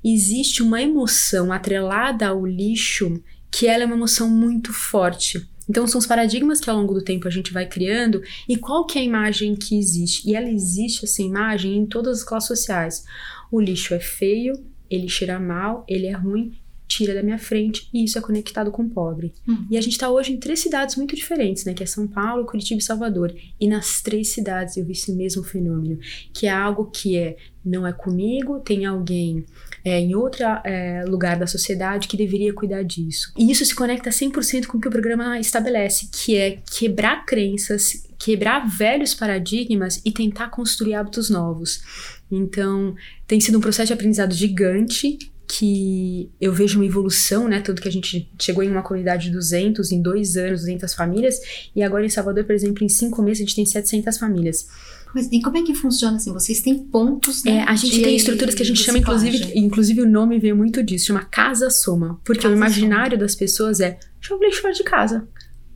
existe 0.04 0.62
uma 0.62 0.82
emoção 0.82 1.52
atrelada 1.52 2.28
ao 2.28 2.46
lixo 2.46 3.22
que 3.52 3.68
ela 3.68 3.84
é 3.84 3.86
uma 3.86 3.96
emoção 3.96 4.30
muito 4.30 4.74
forte. 4.74 5.48
Então 5.70 5.88
são 5.88 6.00
os 6.00 6.08
paradigmas 6.08 6.60
que 6.60 6.70
ao 6.70 6.76
longo 6.76 6.94
do 6.94 7.04
tempo 7.04 7.28
a 7.28 7.32
gente 7.32 7.54
vai 7.54 7.66
criando 7.66 8.22
e 8.50 8.58
qual 8.58 8.86
que 8.86 8.98
é 8.98 9.02
a 9.02 9.06
imagem 9.06 9.56
que 9.56 9.78
existe? 9.78 10.30
E 10.30 10.36
ela 10.36 10.50
existe 10.50 11.06
essa 11.06 11.22
imagem 11.22 11.78
em 11.78 11.86
todas 11.86 12.20
as 12.20 12.24
classes 12.24 12.48
sociais. 12.48 13.06
O 13.52 13.62
lixo 13.62 13.94
é 13.94 14.00
feio, 14.00 14.54
ele 14.90 15.08
cheira 15.08 15.40
mal, 15.40 15.86
ele 15.88 16.08
é 16.08 16.12
ruim 16.14 16.52
tira 16.94 17.16
da 17.16 17.24
minha 17.24 17.40
frente 17.40 17.90
e 17.92 18.04
isso 18.04 18.18
é 18.20 18.22
conectado 18.22 18.70
com 18.72 18.84
o 18.84 18.90
pobre. 18.90 19.34
Uhum. 19.48 19.66
E 19.70 19.78
a 19.78 19.82
gente 19.82 19.94
está 19.94 20.10
hoje 20.10 20.32
em 20.32 20.38
três 20.38 20.60
cidades 20.60 20.96
muito 20.96 21.16
diferentes, 21.16 21.66
né? 21.66 21.74
Que 21.74 21.82
é 21.82 21.86
São 21.88 22.08
Paulo, 22.08 22.46
Curitiba 22.46 22.80
e 22.80 22.84
Salvador. 22.84 23.34
E 23.60 23.68
nas 23.68 24.02
três 24.02 24.30
cidades 24.30 24.78
eu 24.78 24.86
vi 24.86 24.92
esse 24.92 25.12
mesmo 25.12 25.44
fenômeno, 25.44 26.00
que 26.32 26.46
é 26.46 26.52
algo 26.52 26.86
que 26.86 27.18
é 27.18 27.36
não 27.66 27.88
é 27.88 27.94
comigo, 27.94 28.60
tem 28.60 28.86
alguém 28.86 29.46
é, 29.86 29.98
em 29.98 30.14
outro 30.16 30.44
é, 30.66 31.06
lugar 31.08 31.40
da 31.40 31.48
sociedade 31.48 32.10
que 32.10 32.18
deveria 32.18 32.54
cuidar 32.54 32.84
disso. 32.84 33.32
E 33.38 33.50
isso 33.50 33.66
se 33.66 33.74
conecta 33.74 34.10
100% 34.10 34.66
com 34.66 34.78
o 34.78 34.82
que 34.82 34.88
o 34.88 34.92
programa 34.92 35.40
estabelece, 35.40 36.10
que 36.12 36.36
é 36.36 36.60
quebrar 36.78 37.26
crenças, 37.26 38.06
quebrar 38.20 38.68
velhos 38.68 39.14
paradigmas 39.16 40.02
e 40.04 40.12
tentar 40.12 40.50
construir 40.50 40.96
hábitos 40.96 41.30
novos. 41.30 41.82
Então, 42.30 42.96
tem 43.26 43.40
sido 43.40 43.58
um 43.58 43.62
processo 43.62 43.88
de 43.88 43.94
aprendizado 43.94 44.34
gigante 44.34 45.18
que 45.56 46.32
eu 46.42 46.52
vejo 46.52 46.80
uma 46.80 46.86
evolução, 46.86 47.48
né? 47.48 47.62
Tanto 47.62 47.80
que 47.80 47.88
a 47.88 47.92
gente 47.92 48.28
chegou 48.40 48.64
em 48.64 48.72
uma 48.72 48.82
comunidade 48.82 49.26
de 49.26 49.32
200 49.32 49.92
em 49.92 50.02
dois 50.02 50.36
anos, 50.36 50.62
200 50.62 50.96
famílias, 50.96 51.40
e 51.76 51.84
agora 51.84 52.04
em 52.04 52.10
Salvador, 52.10 52.44
por 52.44 52.56
exemplo, 52.56 52.84
em 52.84 52.90
cinco 52.90 53.22
meses 53.22 53.42
a 53.42 53.46
gente 53.46 53.56
tem 53.56 53.66
700 53.66 54.18
famílias. 54.18 54.68
Mas 55.14 55.30
e 55.32 55.40
como 55.44 55.56
é 55.56 55.62
que 55.62 55.76
funciona 55.76 56.18
assim? 56.18 56.34
Vocês 56.34 56.60
têm 56.60 56.80
pontos, 56.80 57.44
né? 57.44 57.58
É, 57.58 57.64
a 57.70 57.76
gente 57.76 57.98
de, 57.98 58.02
tem 58.02 58.16
estruturas 58.16 58.56
que 58.56 58.64
a 58.64 58.66
gente 58.66 58.82
chama, 58.82 58.98
inclusive, 58.98 59.52
inclusive 59.54 60.02
o 60.02 60.10
nome 60.10 60.40
veio 60.40 60.56
muito 60.56 60.82
disso, 60.82 61.06
chama 61.06 61.24
casa 61.24 61.70
soma, 61.70 62.20
porque 62.24 62.42
casa 62.42 62.54
o 62.54 62.58
imaginário 62.58 63.12
soma. 63.12 63.22
das 63.22 63.36
pessoas 63.36 63.80
é 63.80 64.00
joga 64.20 64.48
lixo 64.48 64.62
fora 64.62 64.74
de 64.74 64.84
casa, 64.84 65.28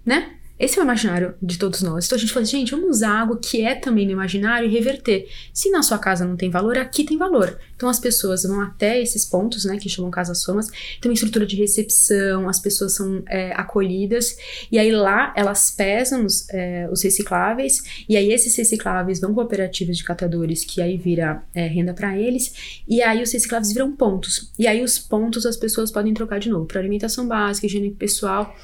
né? 0.03 0.37
Esse 0.59 0.79
é 0.79 0.81
o 0.81 0.85
imaginário 0.85 1.35
de 1.41 1.57
todos 1.59 1.83
nós. 1.83 2.05
Então 2.05 2.15
a 2.15 2.19
gente 2.19 2.33
fala, 2.33 2.45
gente, 2.45 2.71
vamos 2.71 2.89
usar 2.89 3.19
algo 3.19 3.37
que 3.37 3.61
é 3.61 3.75
também 3.75 4.05
no 4.05 4.11
imaginário 4.11 4.67
e 4.67 4.71
reverter. 4.71 5.27
Se 5.53 5.69
na 5.69 5.83
sua 5.83 5.99
casa 5.99 6.25
não 6.25 6.35
tem 6.35 6.49
valor, 6.49 6.77
aqui 6.77 7.03
tem 7.03 7.17
valor. 7.17 7.59
Então 7.77 7.87
as 7.87 7.99
pessoas 7.99 8.43
vão 8.43 8.59
até 8.59 8.99
esses 8.99 9.23
pontos, 9.23 9.63
né, 9.63 9.77
que 9.77 9.87
chamam 9.87 10.09
casas 10.09 10.41
somas, 10.41 10.67
tem 10.99 11.09
uma 11.09 11.13
estrutura 11.13 11.45
de 11.45 11.55
recepção, 11.55 12.49
as 12.49 12.59
pessoas 12.59 12.93
são 12.93 13.23
é, 13.27 13.53
acolhidas, 13.53 14.35
e 14.71 14.79
aí 14.79 14.91
lá 14.91 15.31
elas 15.37 15.69
pesam 15.69 16.25
os, 16.25 16.49
é, 16.49 16.89
os, 16.91 17.03
recicláveis, 17.03 18.03
e 18.09 18.17
aí 18.17 18.33
esses 18.33 18.55
recicláveis 18.57 19.21
vão 19.21 19.33
cooperativas 19.33 19.95
de 19.95 20.03
catadores, 20.03 20.65
que 20.65 20.81
aí 20.81 20.97
vira 20.97 21.43
é, 21.53 21.67
renda 21.67 21.93
para 21.93 22.17
eles, 22.17 22.81
e 22.87 23.01
aí 23.01 23.21
os 23.21 23.31
recicláveis 23.31 23.71
viram 23.71 23.95
pontos. 23.95 24.51
E 24.57 24.65
aí 24.65 24.83
os 24.83 24.97
pontos 24.97 25.45
as 25.45 25.55
pessoas 25.55 25.91
podem 25.91 26.13
trocar 26.13 26.39
de 26.39 26.49
novo 26.49 26.65
para 26.65 26.79
alimentação 26.79 27.27
básica, 27.27 27.67
higiene 27.67 27.91
pessoal, 27.91 28.55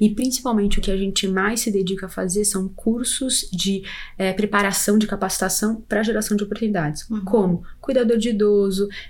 e 0.00 0.08
principalmente 0.08 0.78
o 0.78 0.82
que 0.82 0.90
a 0.90 0.96
gente 0.96 1.28
mais 1.28 1.60
se 1.60 1.70
dedica 1.70 2.06
a 2.06 2.08
fazer 2.08 2.46
são 2.46 2.68
cursos 2.68 3.50
de 3.52 3.82
é, 4.16 4.32
preparação 4.32 4.96
de 4.96 5.06
capacitação 5.06 5.76
para 5.76 6.02
geração 6.02 6.36
de 6.36 6.44
oportunidades. 6.44 7.08
Uhum. 7.10 7.24
Como 7.24 7.62
cuidador 7.80 8.16
de 8.16 8.30
idoso, 8.30 8.61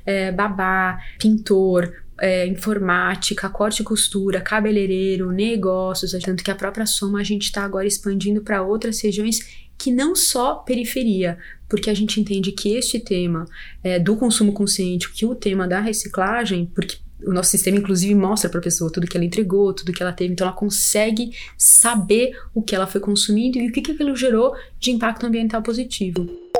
é, 0.04 0.32
babá, 0.32 0.99
pintor, 1.18 1.92
é, 2.21 2.47
informática, 2.47 3.49
corte 3.49 3.80
e 3.80 3.85
costura, 3.85 4.40
cabeleireiro, 4.40 5.32
negócios, 5.32 6.12
tanto 6.23 6.44
que 6.44 6.50
a 6.50 6.54
própria 6.54 6.87
Soma 6.87 7.21
a 7.21 7.25
gente 7.25 7.42
está 7.42 7.64
agora 7.64 7.87
expandindo 7.87 8.42
para 8.42 8.62
outras 8.62 9.00
regiões 9.00 9.40
que 9.76 9.90
não 9.90 10.14
só 10.14 10.54
periferia, 10.54 11.37
porque 11.68 11.90
a 11.90 11.94
gente 11.94 12.21
entende 12.21 12.52
que 12.52 12.76
este 12.76 13.00
tema 13.00 13.47
é, 13.82 13.99
do 13.99 14.16
consumo 14.16 14.52
consciente, 14.52 15.12
que 15.12 15.26
o 15.26 15.35
tema 15.35 15.66
da 15.66 15.80
reciclagem, 15.80 16.71
porque 16.73 16.99
o 17.25 17.32
nosso 17.32 17.50
sistema, 17.50 17.78
inclusive, 17.78 18.14
mostra 18.14 18.50
para 18.50 18.61
a 18.61 18.62
pessoa 18.62 18.92
tudo 18.92 19.06
que 19.06 19.16
ela 19.16 19.26
entregou, 19.26 19.73
tudo 19.73 19.92
que 19.92 20.02
ela 20.02 20.12
teve, 20.12 20.32
então 20.32 20.47
ela 20.47 20.56
consegue 20.56 21.32
saber 21.56 22.37
o 22.54 22.62
que 22.62 22.75
ela 22.75 22.87
foi 22.87 23.00
consumindo 23.00 23.59
e 23.59 23.68
o 23.68 23.73
que, 23.73 23.80
que 23.80 23.92
aquilo 23.92 24.14
gerou 24.14 24.54
de 24.78 24.90
impacto 24.90 25.26
ambiental 25.26 25.62
positivo. 25.62 26.51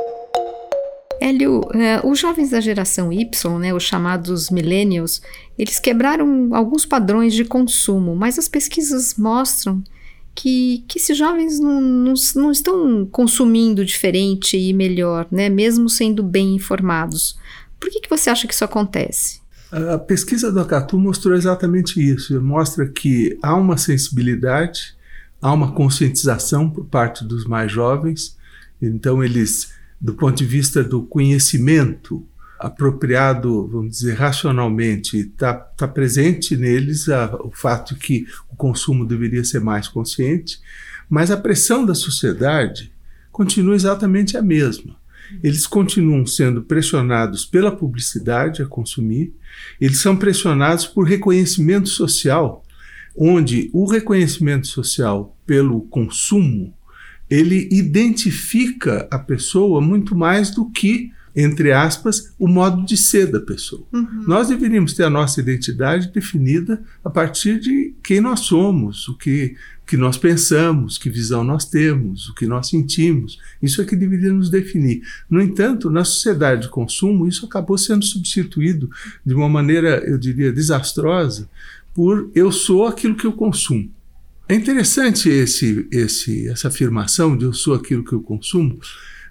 Hélio, 1.23 1.61
é, 1.73 2.05
os 2.05 2.19
jovens 2.19 2.51
da 2.51 2.61
geração 2.61 3.13
Y, 3.13 3.59
né, 3.61 3.73
os 3.73 3.85
chamados 3.85 4.51
millennials, 4.51 5.23
eles 5.57 5.79
quebraram 5.79 6.53
alguns 6.53 6.85
padrões 6.85 7.33
de 7.33 7.45
consumo, 7.45 8.17
mas 8.17 8.41
as 8.41 8.49
pesquisas 8.49 9.15
mostram 9.17 9.85
que, 10.35 10.85
que 10.89 10.99
esses 10.99 11.17
jovens 11.17 11.61
não, 11.61 11.81
não, 11.81 12.15
não 12.35 12.51
estão 12.51 13.07
consumindo 13.07 13.85
diferente 13.85 14.57
e 14.57 14.73
melhor, 14.73 15.29
né, 15.31 15.49
mesmo 15.49 15.89
sendo 15.89 16.25
bem 16.25 16.57
informados. 16.57 17.39
Por 17.79 17.89
que, 17.89 18.01
que 18.01 18.11
você 18.11 18.29
acha 18.29 18.49
que 18.49 18.55
isso 18.55 18.65
acontece? 18.65 19.41
A 19.71 19.99
pesquisa 19.99 20.51
do 20.51 20.59
Acatu 20.59 20.99
mostrou 20.99 21.37
exatamente 21.37 22.01
isso. 22.01 22.43
Mostra 22.43 22.87
que 22.87 23.39
há 23.41 23.55
uma 23.55 23.79
sensibilidade, 23.79 24.95
há 25.41 25.53
uma 25.53 25.73
conscientização 25.73 26.69
por 26.69 26.85
parte 26.85 27.25
dos 27.25 27.47
mais 27.47 27.71
jovens. 27.71 28.37
Então, 28.81 29.23
eles 29.25 29.73
do 30.03 30.15
ponto 30.15 30.37
de 30.37 30.45
vista 30.45 30.83
do 30.83 31.03
conhecimento 31.05 32.27
apropriado, 32.59 33.69
vamos 33.69 33.99
dizer, 33.99 34.15
racionalmente, 34.15 35.17
está 35.17 35.55
tá 35.55 35.87
presente 35.87 36.57
neles 36.57 37.09
a, 37.09 37.37
o 37.37 37.53
fato 37.53 37.95
que 37.95 38.27
o 38.51 38.57
consumo 38.57 39.07
deveria 39.07 39.45
ser 39.45 39.61
mais 39.61 39.87
consciente, 39.87 40.61
mas 41.09 41.31
a 41.31 41.37
pressão 41.37 41.87
da 41.87 41.95
sociedade 41.95 42.93
continua 43.31 43.77
exatamente 43.77 44.37
a 44.37 44.43
mesma. 44.43 44.97
Eles 45.43 45.67
continuam 45.67 46.27
sendo 46.27 46.63
pressionados 46.63 47.45
pela 47.47 47.75
publicidade 47.75 48.61
a 48.61 48.67
consumir, 48.67 49.33
eles 49.81 50.01
são 50.01 50.17
pressionados 50.17 50.85
por 50.85 51.07
reconhecimento 51.07 51.89
social, 51.89 52.65
onde 53.17 53.71
o 53.73 53.87
reconhecimento 53.87 54.67
social 54.67 55.37
pelo 55.47 55.81
consumo 55.83 56.75
ele 57.33 57.67
identifica 57.73 59.09
a 59.11 59.19
pessoa 59.19 59.81
muito 59.81 60.15
mais 60.15 60.51
do 60.51 60.69
que, 60.69 61.11
entre 61.35 61.73
aspas, 61.73 62.35
o 62.39 62.47
modo 62.47 62.85
de 62.85 62.95
ser 62.95 63.27
da 63.27 63.41
pessoa. 63.41 63.83
Uhum. 63.91 64.25
Nós 64.29 64.49
deveríamos 64.49 64.93
ter 64.93 65.05
a 65.05 65.09
nossa 65.09 65.41
identidade 65.41 66.13
definida 66.13 66.83
a 67.03 67.09
partir 67.09 67.59
de 67.59 67.95
quem 68.03 68.21
nós 68.21 68.41
somos, 68.41 69.09
o 69.09 69.17
que, 69.17 69.57
que 69.87 69.97
nós 69.97 70.19
pensamos, 70.19 70.99
que 70.99 71.09
visão 71.09 71.43
nós 71.43 71.65
temos, 71.65 72.29
o 72.29 72.35
que 72.35 72.47
nós 72.47 72.69
sentimos. 72.69 73.39
Isso 73.63 73.81
é 73.81 73.87
que 73.87 73.97
deveria 73.97 74.31
nos 74.31 74.51
definir. 74.51 75.01
No 75.31 75.41
entanto, 75.41 75.89
na 75.89 76.05
sociedade 76.05 76.63
de 76.63 76.69
consumo, 76.69 77.27
isso 77.27 77.47
acabou 77.47 77.79
sendo 77.79 78.05
substituído 78.05 78.91
de 79.25 79.33
uma 79.33 79.49
maneira, 79.49 80.05
eu 80.07 80.19
diria, 80.19 80.53
desastrosa 80.53 81.49
por 81.95 82.31
eu 82.35 82.53
sou 82.53 82.87
aquilo 82.87 83.15
que 83.15 83.27
eu 83.27 83.33
consumo. 83.33 83.91
É 84.53 84.55
interessante 84.55 85.31
esse, 85.31 85.89
esse, 85.91 86.47
essa 86.47 86.69
afirmação 86.69 87.35
de 87.35 87.47
eu 87.47 87.55
sou 87.55 87.73
aquilo 87.73 88.05
que 88.05 88.13
eu 88.13 88.21
consumo, 88.21 88.79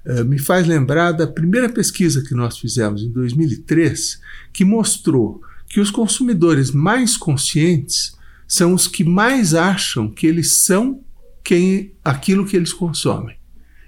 uh, 0.04 0.26
me 0.26 0.40
faz 0.40 0.66
lembrar 0.66 1.12
da 1.12 1.28
primeira 1.28 1.70
pesquisa 1.70 2.24
que 2.24 2.34
nós 2.34 2.58
fizemos 2.58 3.04
em 3.04 3.12
2003, 3.12 4.20
que 4.52 4.66
mostrou 4.66 5.40
que 5.70 5.80
os 5.80 5.92
consumidores 5.92 6.72
mais 6.72 7.18
conscientes 7.18 8.18
são 8.48 8.74
os 8.74 8.88
que 8.88 9.04
mais 9.04 9.54
acham 9.54 10.10
que 10.10 10.26
eles 10.26 10.54
são 10.54 11.04
quem 11.44 11.94
aquilo 12.04 12.44
que 12.44 12.58
eles 12.58 12.74
consomem. 12.74 13.36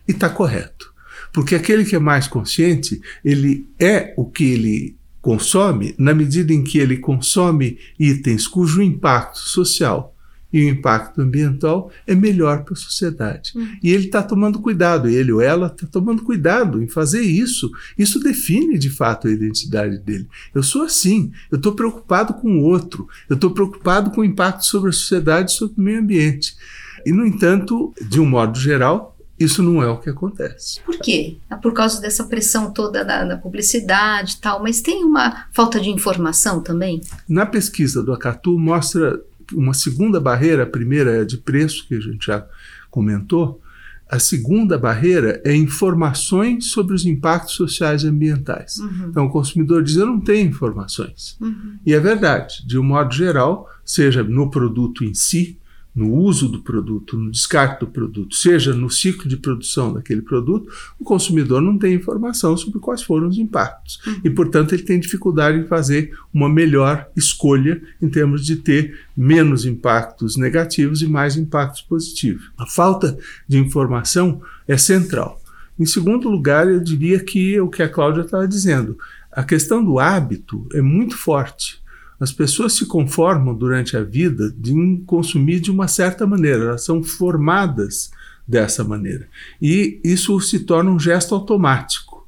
E 0.07 0.11
está 0.11 0.29
correto. 0.29 0.93
Porque 1.33 1.55
aquele 1.55 1.83
que 1.83 1.95
é 1.95 1.99
mais 1.99 2.27
consciente, 2.27 3.01
ele 3.25 3.67
é 3.79 4.13
o 4.15 4.29
que 4.29 4.43
ele 4.43 4.97
consome 5.19 5.95
na 5.97 6.13
medida 6.13 6.53
em 6.53 6.63
que 6.63 6.77
ele 6.77 6.97
consome 6.97 7.79
itens 7.97 8.45
cujo 8.45 8.83
impacto 8.83 9.39
social 9.39 10.12
e 10.53 10.63
o 10.63 10.69
impacto 10.69 11.19
ambiental 11.19 11.91
é 12.05 12.13
melhor 12.13 12.63
para 12.63 12.73
a 12.73 12.77
sociedade. 12.77 13.51
Uhum. 13.55 13.67
E 13.81 13.91
ele 13.91 14.05
está 14.05 14.21
tomando 14.21 14.59
cuidado, 14.59 15.09
ele 15.09 15.31
ou 15.31 15.41
ela 15.41 15.65
está 15.65 15.87
tomando 15.87 16.23
cuidado 16.23 16.81
em 16.81 16.87
fazer 16.87 17.21
isso. 17.21 17.71
Isso 17.97 18.19
define 18.19 18.77
de 18.77 18.91
fato 18.91 19.27
a 19.27 19.31
identidade 19.31 19.97
dele. 19.97 20.27
Eu 20.53 20.61
sou 20.61 20.83
assim, 20.83 21.31
eu 21.51 21.57
estou 21.57 21.73
preocupado 21.73 22.35
com 22.35 22.59
o 22.59 22.63
outro, 22.63 23.07
eu 23.27 23.33
estou 23.33 23.49
preocupado 23.49 24.11
com 24.11 24.21
o 24.21 24.25
impacto 24.25 24.63
sobre 24.65 24.91
a 24.91 24.93
sociedade 24.93 25.51
e 25.51 25.55
sobre 25.55 25.81
o 25.81 25.83
meio 25.83 25.99
ambiente. 25.99 26.55
E, 27.03 27.11
no 27.11 27.25
entanto, 27.25 27.93
de 28.09 28.19
um 28.19 28.25
modo 28.25 28.57
geral, 28.57 29.13
isso 29.39 29.63
não 29.63 29.81
é 29.81 29.87
o 29.89 29.97
que 29.97 30.09
acontece. 30.09 30.79
Por 30.81 30.97
quê? 30.99 31.37
É 31.49 31.55
por 31.55 31.73
causa 31.73 31.99
dessa 31.99 32.23
pressão 32.25 32.71
toda 32.71 33.03
da, 33.03 33.25
da 33.25 33.37
publicidade 33.37 34.35
e 34.35 34.37
tal, 34.37 34.61
mas 34.61 34.81
tem 34.81 35.03
uma 35.03 35.47
falta 35.51 35.79
de 35.79 35.89
informação 35.89 36.61
também? 36.61 37.01
Na 37.27 37.45
pesquisa 37.45 38.03
do 38.03 38.13
Acatu 38.13 38.57
mostra 38.57 39.19
uma 39.53 39.73
segunda 39.73 40.19
barreira, 40.19 40.63
a 40.63 40.67
primeira 40.67 41.21
é 41.21 41.25
de 41.25 41.37
preço, 41.37 41.87
que 41.87 41.95
a 41.95 41.99
gente 41.99 42.25
já 42.25 42.45
comentou, 42.89 43.61
a 44.09 44.19
segunda 44.19 44.77
barreira 44.77 45.41
é 45.43 45.55
informações 45.55 46.65
sobre 46.65 46.93
os 46.93 47.05
impactos 47.05 47.55
sociais 47.55 48.03
e 48.03 48.07
ambientais. 48.07 48.77
Uhum. 48.77 49.07
Então, 49.09 49.25
o 49.25 49.29
consumidor 49.29 49.81
diz: 49.81 49.95
Eu 49.95 50.05
não 50.05 50.19
tenho 50.19 50.49
informações. 50.49 51.35
Uhum. 51.41 51.77
E 51.85 51.93
é 51.93 51.99
verdade, 51.99 52.65
de 52.67 52.77
um 52.77 52.83
modo 52.83 53.11
geral, 53.13 53.67
seja 53.83 54.23
no 54.23 54.51
produto 54.51 55.03
em 55.03 55.13
si, 55.15 55.57
no 55.95 56.11
uso 56.11 56.47
do 56.47 56.61
produto, 56.61 57.17
no 57.17 57.29
descarte 57.29 57.81
do 57.81 57.87
produto, 57.87 58.35
seja 58.35 58.73
no 58.73 58.89
ciclo 58.89 59.29
de 59.29 59.37
produção 59.37 59.93
daquele 59.93 60.21
produto, 60.21 60.71
o 60.99 61.03
consumidor 61.03 61.61
não 61.61 61.77
tem 61.77 61.93
informação 61.93 62.57
sobre 62.57 62.79
quais 62.79 63.03
foram 63.03 63.27
os 63.27 63.37
impactos. 63.37 63.99
E, 64.23 64.29
portanto, 64.29 64.73
ele 64.73 64.83
tem 64.83 64.99
dificuldade 64.99 65.59
em 65.59 65.67
fazer 65.67 66.17
uma 66.33 66.49
melhor 66.49 67.07
escolha 67.15 67.81
em 68.01 68.09
termos 68.09 68.45
de 68.45 68.55
ter 68.55 68.99
menos 69.15 69.65
impactos 69.65 70.35
negativos 70.35 71.01
e 71.01 71.07
mais 71.07 71.37
impactos 71.37 71.81
positivos. 71.81 72.51
A 72.57 72.65
falta 72.65 73.17
de 73.47 73.57
informação 73.57 74.41
é 74.67 74.77
central. 74.77 75.39
Em 75.79 75.85
segundo 75.85 76.29
lugar, 76.29 76.67
eu 76.67 76.79
diria 76.79 77.19
que 77.19 77.59
o 77.59 77.67
que 77.67 77.83
a 77.83 77.89
Cláudia 77.89 78.21
estava 78.21 78.47
dizendo, 78.47 78.97
a 79.31 79.43
questão 79.43 79.83
do 79.83 79.99
hábito 79.99 80.67
é 80.73 80.81
muito 80.81 81.17
forte. 81.17 81.82
As 82.23 82.31
pessoas 82.31 82.71
se 82.71 82.85
conformam 82.85 83.53
durante 83.53 83.97
a 83.97 84.01
vida 84.01 84.49
de 84.57 85.03
consumir 85.05 85.59
de 85.59 85.69
uma 85.69 85.89
certa 85.89 86.25
maneira, 86.25 86.63
elas 86.63 86.85
são 86.85 87.03
formadas 87.03 88.11
dessa 88.47 88.81
maneira. 88.81 89.27
E 89.61 89.99
isso 90.05 90.39
se 90.39 90.61
torna 90.61 90.89
um 90.89 90.97
gesto 90.97 91.35
automático. 91.35 92.25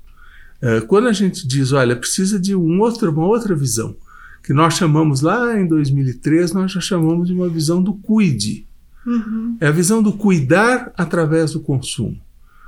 É, 0.62 0.82
quando 0.82 1.08
a 1.08 1.14
gente 1.14 1.48
diz, 1.48 1.72
olha, 1.72 1.96
precisa 1.96 2.38
de 2.38 2.54
um 2.54 2.82
outro, 2.82 3.10
uma 3.10 3.26
outra 3.26 3.56
visão, 3.56 3.96
que 4.44 4.52
nós 4.52 4.74
chamamos 4.74 5.22
lá 5.22 5.58
em 5.58 5.66
2003, 5.66 6.52
nós 6.52 6.74
já 6.74 6.82
chamamos 6.82 7.30
de 7.30 7.34
uma 7.34 7.48
visão 7.48 7.82
do 7.82 7.94
cuide. 7.94 8.68
Uhum. 9.08 9.56
É 9.62 9.68
a 9.68 9.72
visão 9.72 10.04
do 10.04 10.12
cuidar 10.12 10.92
através 10.98 11.54
do 11.54 11.62
consumo. 11.62 12.20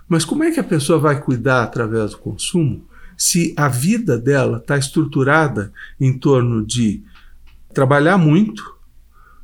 Mas 0.07 0.23
como 0.23 0.45
é 0.45 0.51
que 0.51 0.61
a 0.61 0.63
pessoa 0.63 0.97
vai 0.97 1.19
cuidar 1.19 1.63
através 1.63 2.11
do 2.11 2.19
consumo 2.19 2.85
se 3.17 3.53
a 3.57 3.67
vida 3.67 4.17
dela 4.17 4.59
está 4.59 4.77
estruturada 4.77 5.73
em 5.99 6.17
torno 6.17 6.65
de 6.65 7.03
trabalhar 7.77 8.17
muito, 8.17 8.75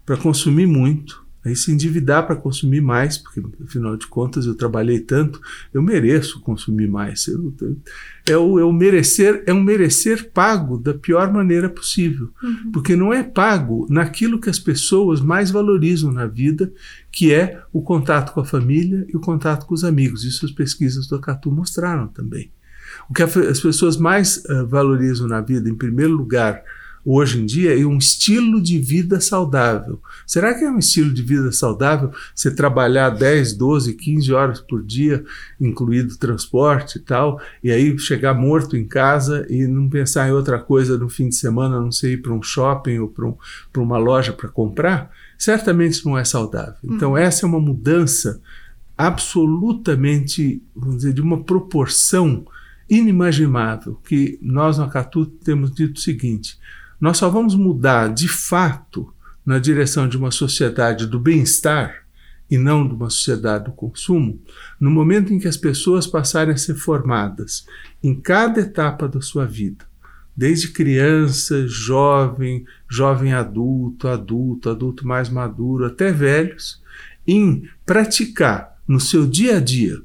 para 0.04 0.18
consumir 0.18 0.66
muito, 0.66 1.24
Aí 1.46 1.58
se 1.58 1.74
endividar 1.74 2.26
para 2.26 2.38
consumir 2.38 2.80
mais, 2.80 3.18
porque 3.18 3.44
afinal 3.62 3.98
de 3.98 4.08
contas 4.08 4.46
eu 4.46 4.56
trabalhei 4.56 5.02
tanto, 5.02 5.42
eu 5.74 5.82
mereço 5.82 6.40
consumir 6.40 6.88
mais. 6.88 7.26
É, 8.30 8.38
o, 8.38 8.58
é 8.58 8.64
o 8.64 8.72
merecer, 8.72 9.44
é 9.46 9.54
um 9.54 9.62
merecer 9.62 10.32
pago 10.32 10.78
da 10.78 10.94
pior 10.94 11.34
maneira 11.34 11.70
possível, 11.70 12.30
uhum. 12.42 12.72
porque 12.72 12.96
não 12.96 13.12
é 13.12 13.24
pago 13.24 13.86
naquilo 13.90 14.40
que 14.40 14.50
as 14.50 14.58
pessoas 14.58 15.20
mais 15.20 15.52
valorizam 15.52 16.14
na 16.14 16.26
vida, 16.26 16.72
que 17.12 17.34
é 17.34 17.62
o 17.74 17.82
contato 17.82 18.32
com 18.32 18.40
a 18.40 18.46
família 18.46 19.06
e 19.10 19.18
o 19.18 19.20
contato 19.20 19.66
com 19.66 19.74
os 19.74 19.84
amigos. 19.84 20.24
Isso 20.24 20.46
as 20.46 20.52
pesquisas 20.54 21.08
do 21.08 21.18
Acatu 21.18 21.52
mostraram 21.52 22.08
também. 22.08 22.50
O 23.10 23.14
que 23.14 23.22
as 23.22 23.60
pessoas 23.60 23.98
mais 23.98 24.38
uh, 24.46 24.66
valorizam 24.66 25.28
na 25.28 25.42
vida, 25.42 25.70
em 25.70 25.76
primeiro 25.76 26.14
lugar, 26.14 26.64
hoje 27.06 27.42
em 27.42 27.46
dia 27.46 27.80
é 27.80 27.86
um 27.86 27.98
estilo 27.98 28.62
de 28.62 28.80
vida 28.80 29.20
saudável. 29.20 30.02
Será 30.26 30.54
que 30.54 30.64
é 30.64 30.70
um 30.70 30.80
estilo 30.80 31.14
de 31.14 31.22
vida 31.22 31.52
saudável 31.52 32.12
você 32.34 32.50
trabalhar 32.50 33.10
10, 33.10 33.54
12, 33.54 33.94
15 33.94 34.34
horas 34.34 34.60
por 34.62 34.84
dia, 34.84 35.24
incluído 35.60 36.18
transporte 36.18 36.98
e 36.98 37.02
tal, 37.02 37.42
e 37.64 37.72
aí 37.72 37.98
chegar 37.98 38.34
morto 38.34 38.78
em 38.78 38.86
casa 38.86 39.46
e 39.50 39.68
não 39.68 39.90
pensar 39.90 40.28
em 40.28 40.32
outra 40.32 40.60
coisa 40.60 40.98
no 40.98 41.10
fim 41.10 41.30
de 41.30 41.36
semana, 41.36 41.80
não 41.80 41.92
sei, 41.92 42.14
ir 42.14 42.22
para 42.22 42.34
um 42.34 42.42
shopping 42.42 43.00
ou 43.00 43.10
para 43.10 43.26
um, 43.26 43.36
uma 43.78 43.98
loja 43.98 44.32
para 44.32 44.50
comprar? 44.50 45.12
Certamente 45.38 46.06
não 46.06 46.18
é 46.18 46.24
saudável. 46.24 46.78
Então, 46.84 47.12
uhum. 47.12 47.18
essa 47.18 47.46
é 47.46 47.48
uma 47.48 47.60
mudança 47.60 48.42
absolutamente, 48.98 50.62
vamos 50.76 50.98
dizer, 50.98 51.14
de 51.14 51.22
uma 51.22 51.44
proporção 51.44 52.46
inimaginável 52.90 54.00
que 54.06 54.38
nós 54.42 54.78
no 54.78 54.84
Acatu 54.84 55.26
temos 55.26 55.72
dito 55.74 55.98
o 55.98 56.02
seguinte: 56.02 56.58
nós 57.04 57.18
só 57.18 57.30
vamos 57.30 57.54
mudar 57.54 58.14
de 58.14 58.30
fato 58.30 59.14
na 59.46 59.60
direção 59.60 60.08
de 60.08 60.16
uma 60.16 60.32
sociedade 60.32 61.06
do 61.06 61.20
bem-estar 61.20 62.06
e 62.50 62.58
não 62.58 62.88
de 62.88 62.94
uma 62.94 63.10
sociedade 63.10 63.66
do 63.66 63.74
consumo, 63.74 64.42
no 64.80 64.90
momento 64.90 65.34
em 65.34 65.38
que 65.38 65.50
as 65.50 65.58
pessoas 65.58 66.08
passarem 66.08 66.54
a 66.54 66.58
ser 66.58 66.76
formadas 66.76 67.68
em 68.02 68.16
cada 68.16 68.62
etapa 68.62 69.06
da 69.06 69.20
sua 69.20 69.46
vida, 69.46 69.84
desde 70.34 70.70
criança, 70.70 71.68
jovem, 71.68 72.66
jovem 72.90 73.34
adulto, 73.34 74.08
adulto, 74.08 74.70
adulto 74.70 75.06
mais 75.06 75.28
maduro, 75.28 75.86
até 75.86 76.10
velhos, 76.10 76.82
em 77.28 77.68
praticar 77.86 78.78
no 78.88 79.02
seu 79.02 79.28
dia 79.28 79.58
a 79.58 79.60
dia 79.60 80.02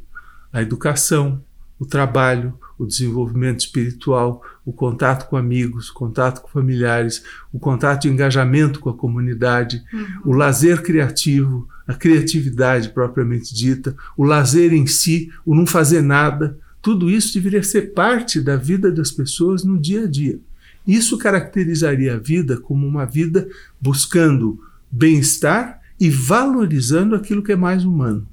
a 0.53 0.61
educação, 0.63 1.45
o 1.79 1.87
trabalho, 1.87 2.55
o 2.79 2.87
desenvolvimento 2.87 3.61
espiritual, 3.61 4.43
o 4.65 4.73
contato 4.73 5.29
com 5.29 5.37
amigos, 5.37 5.91
o 5.91 5.95
contato 5.95 6.41
com 6.41 6.49
familiares, 6.49 7.23
o 7.53 7.59
contato 7.59 8.03
de 8.03 8.09
engajamento 8.09 8.81
com 8.81 8.91
a 8.91 8.97
comunidade, 8.97 9.83
uhum. 9.93 10.33
o 10.33 10.33
lazer 10.33 10.83
criativo, 10.83 11.69
a 11.87 11.95
criatividade 11.95 12.91
propriamente 12.91 13.55
dita, 13.55 13.97
o 14.17 14.25
lazer 14.25 14.73
em 14.73 14.87
si, 14.87 15.31
o 15.45 15.55
não 15.55 15.67
fazer 15.67 16.03
nada, 16.03 16.59
tudo 16.83 17.11
isso 17.11 17.35
deveria 17.35 17.63
ser 17.63 17.93
parte 17.93 18.41
da 18.41 18.57
vida 18.57 18.91
das 18.91 19.11
pessoas 19.11 19.65
no 19.65 19.79
dia 19.79 20.05
a 20.05 20.07
dia. 20.07 20.39
Isso 20.87 21.19
caracterizaria 21.19 22.15
a 22.15 22.19
vida 22.19 22.57
como 22.59 22.87
uma 22.87 23.05
vida 23.05 23.49
buscando 23.81 24.59
bem-estar 24.91 25.81
e 26.01 26.09
valorizando 26.09 27.15
aquilo 27.15 27.43
que 27.43 27.53
é 27.53 27.57
mais 27.57 27.85
humano 27.85 28.27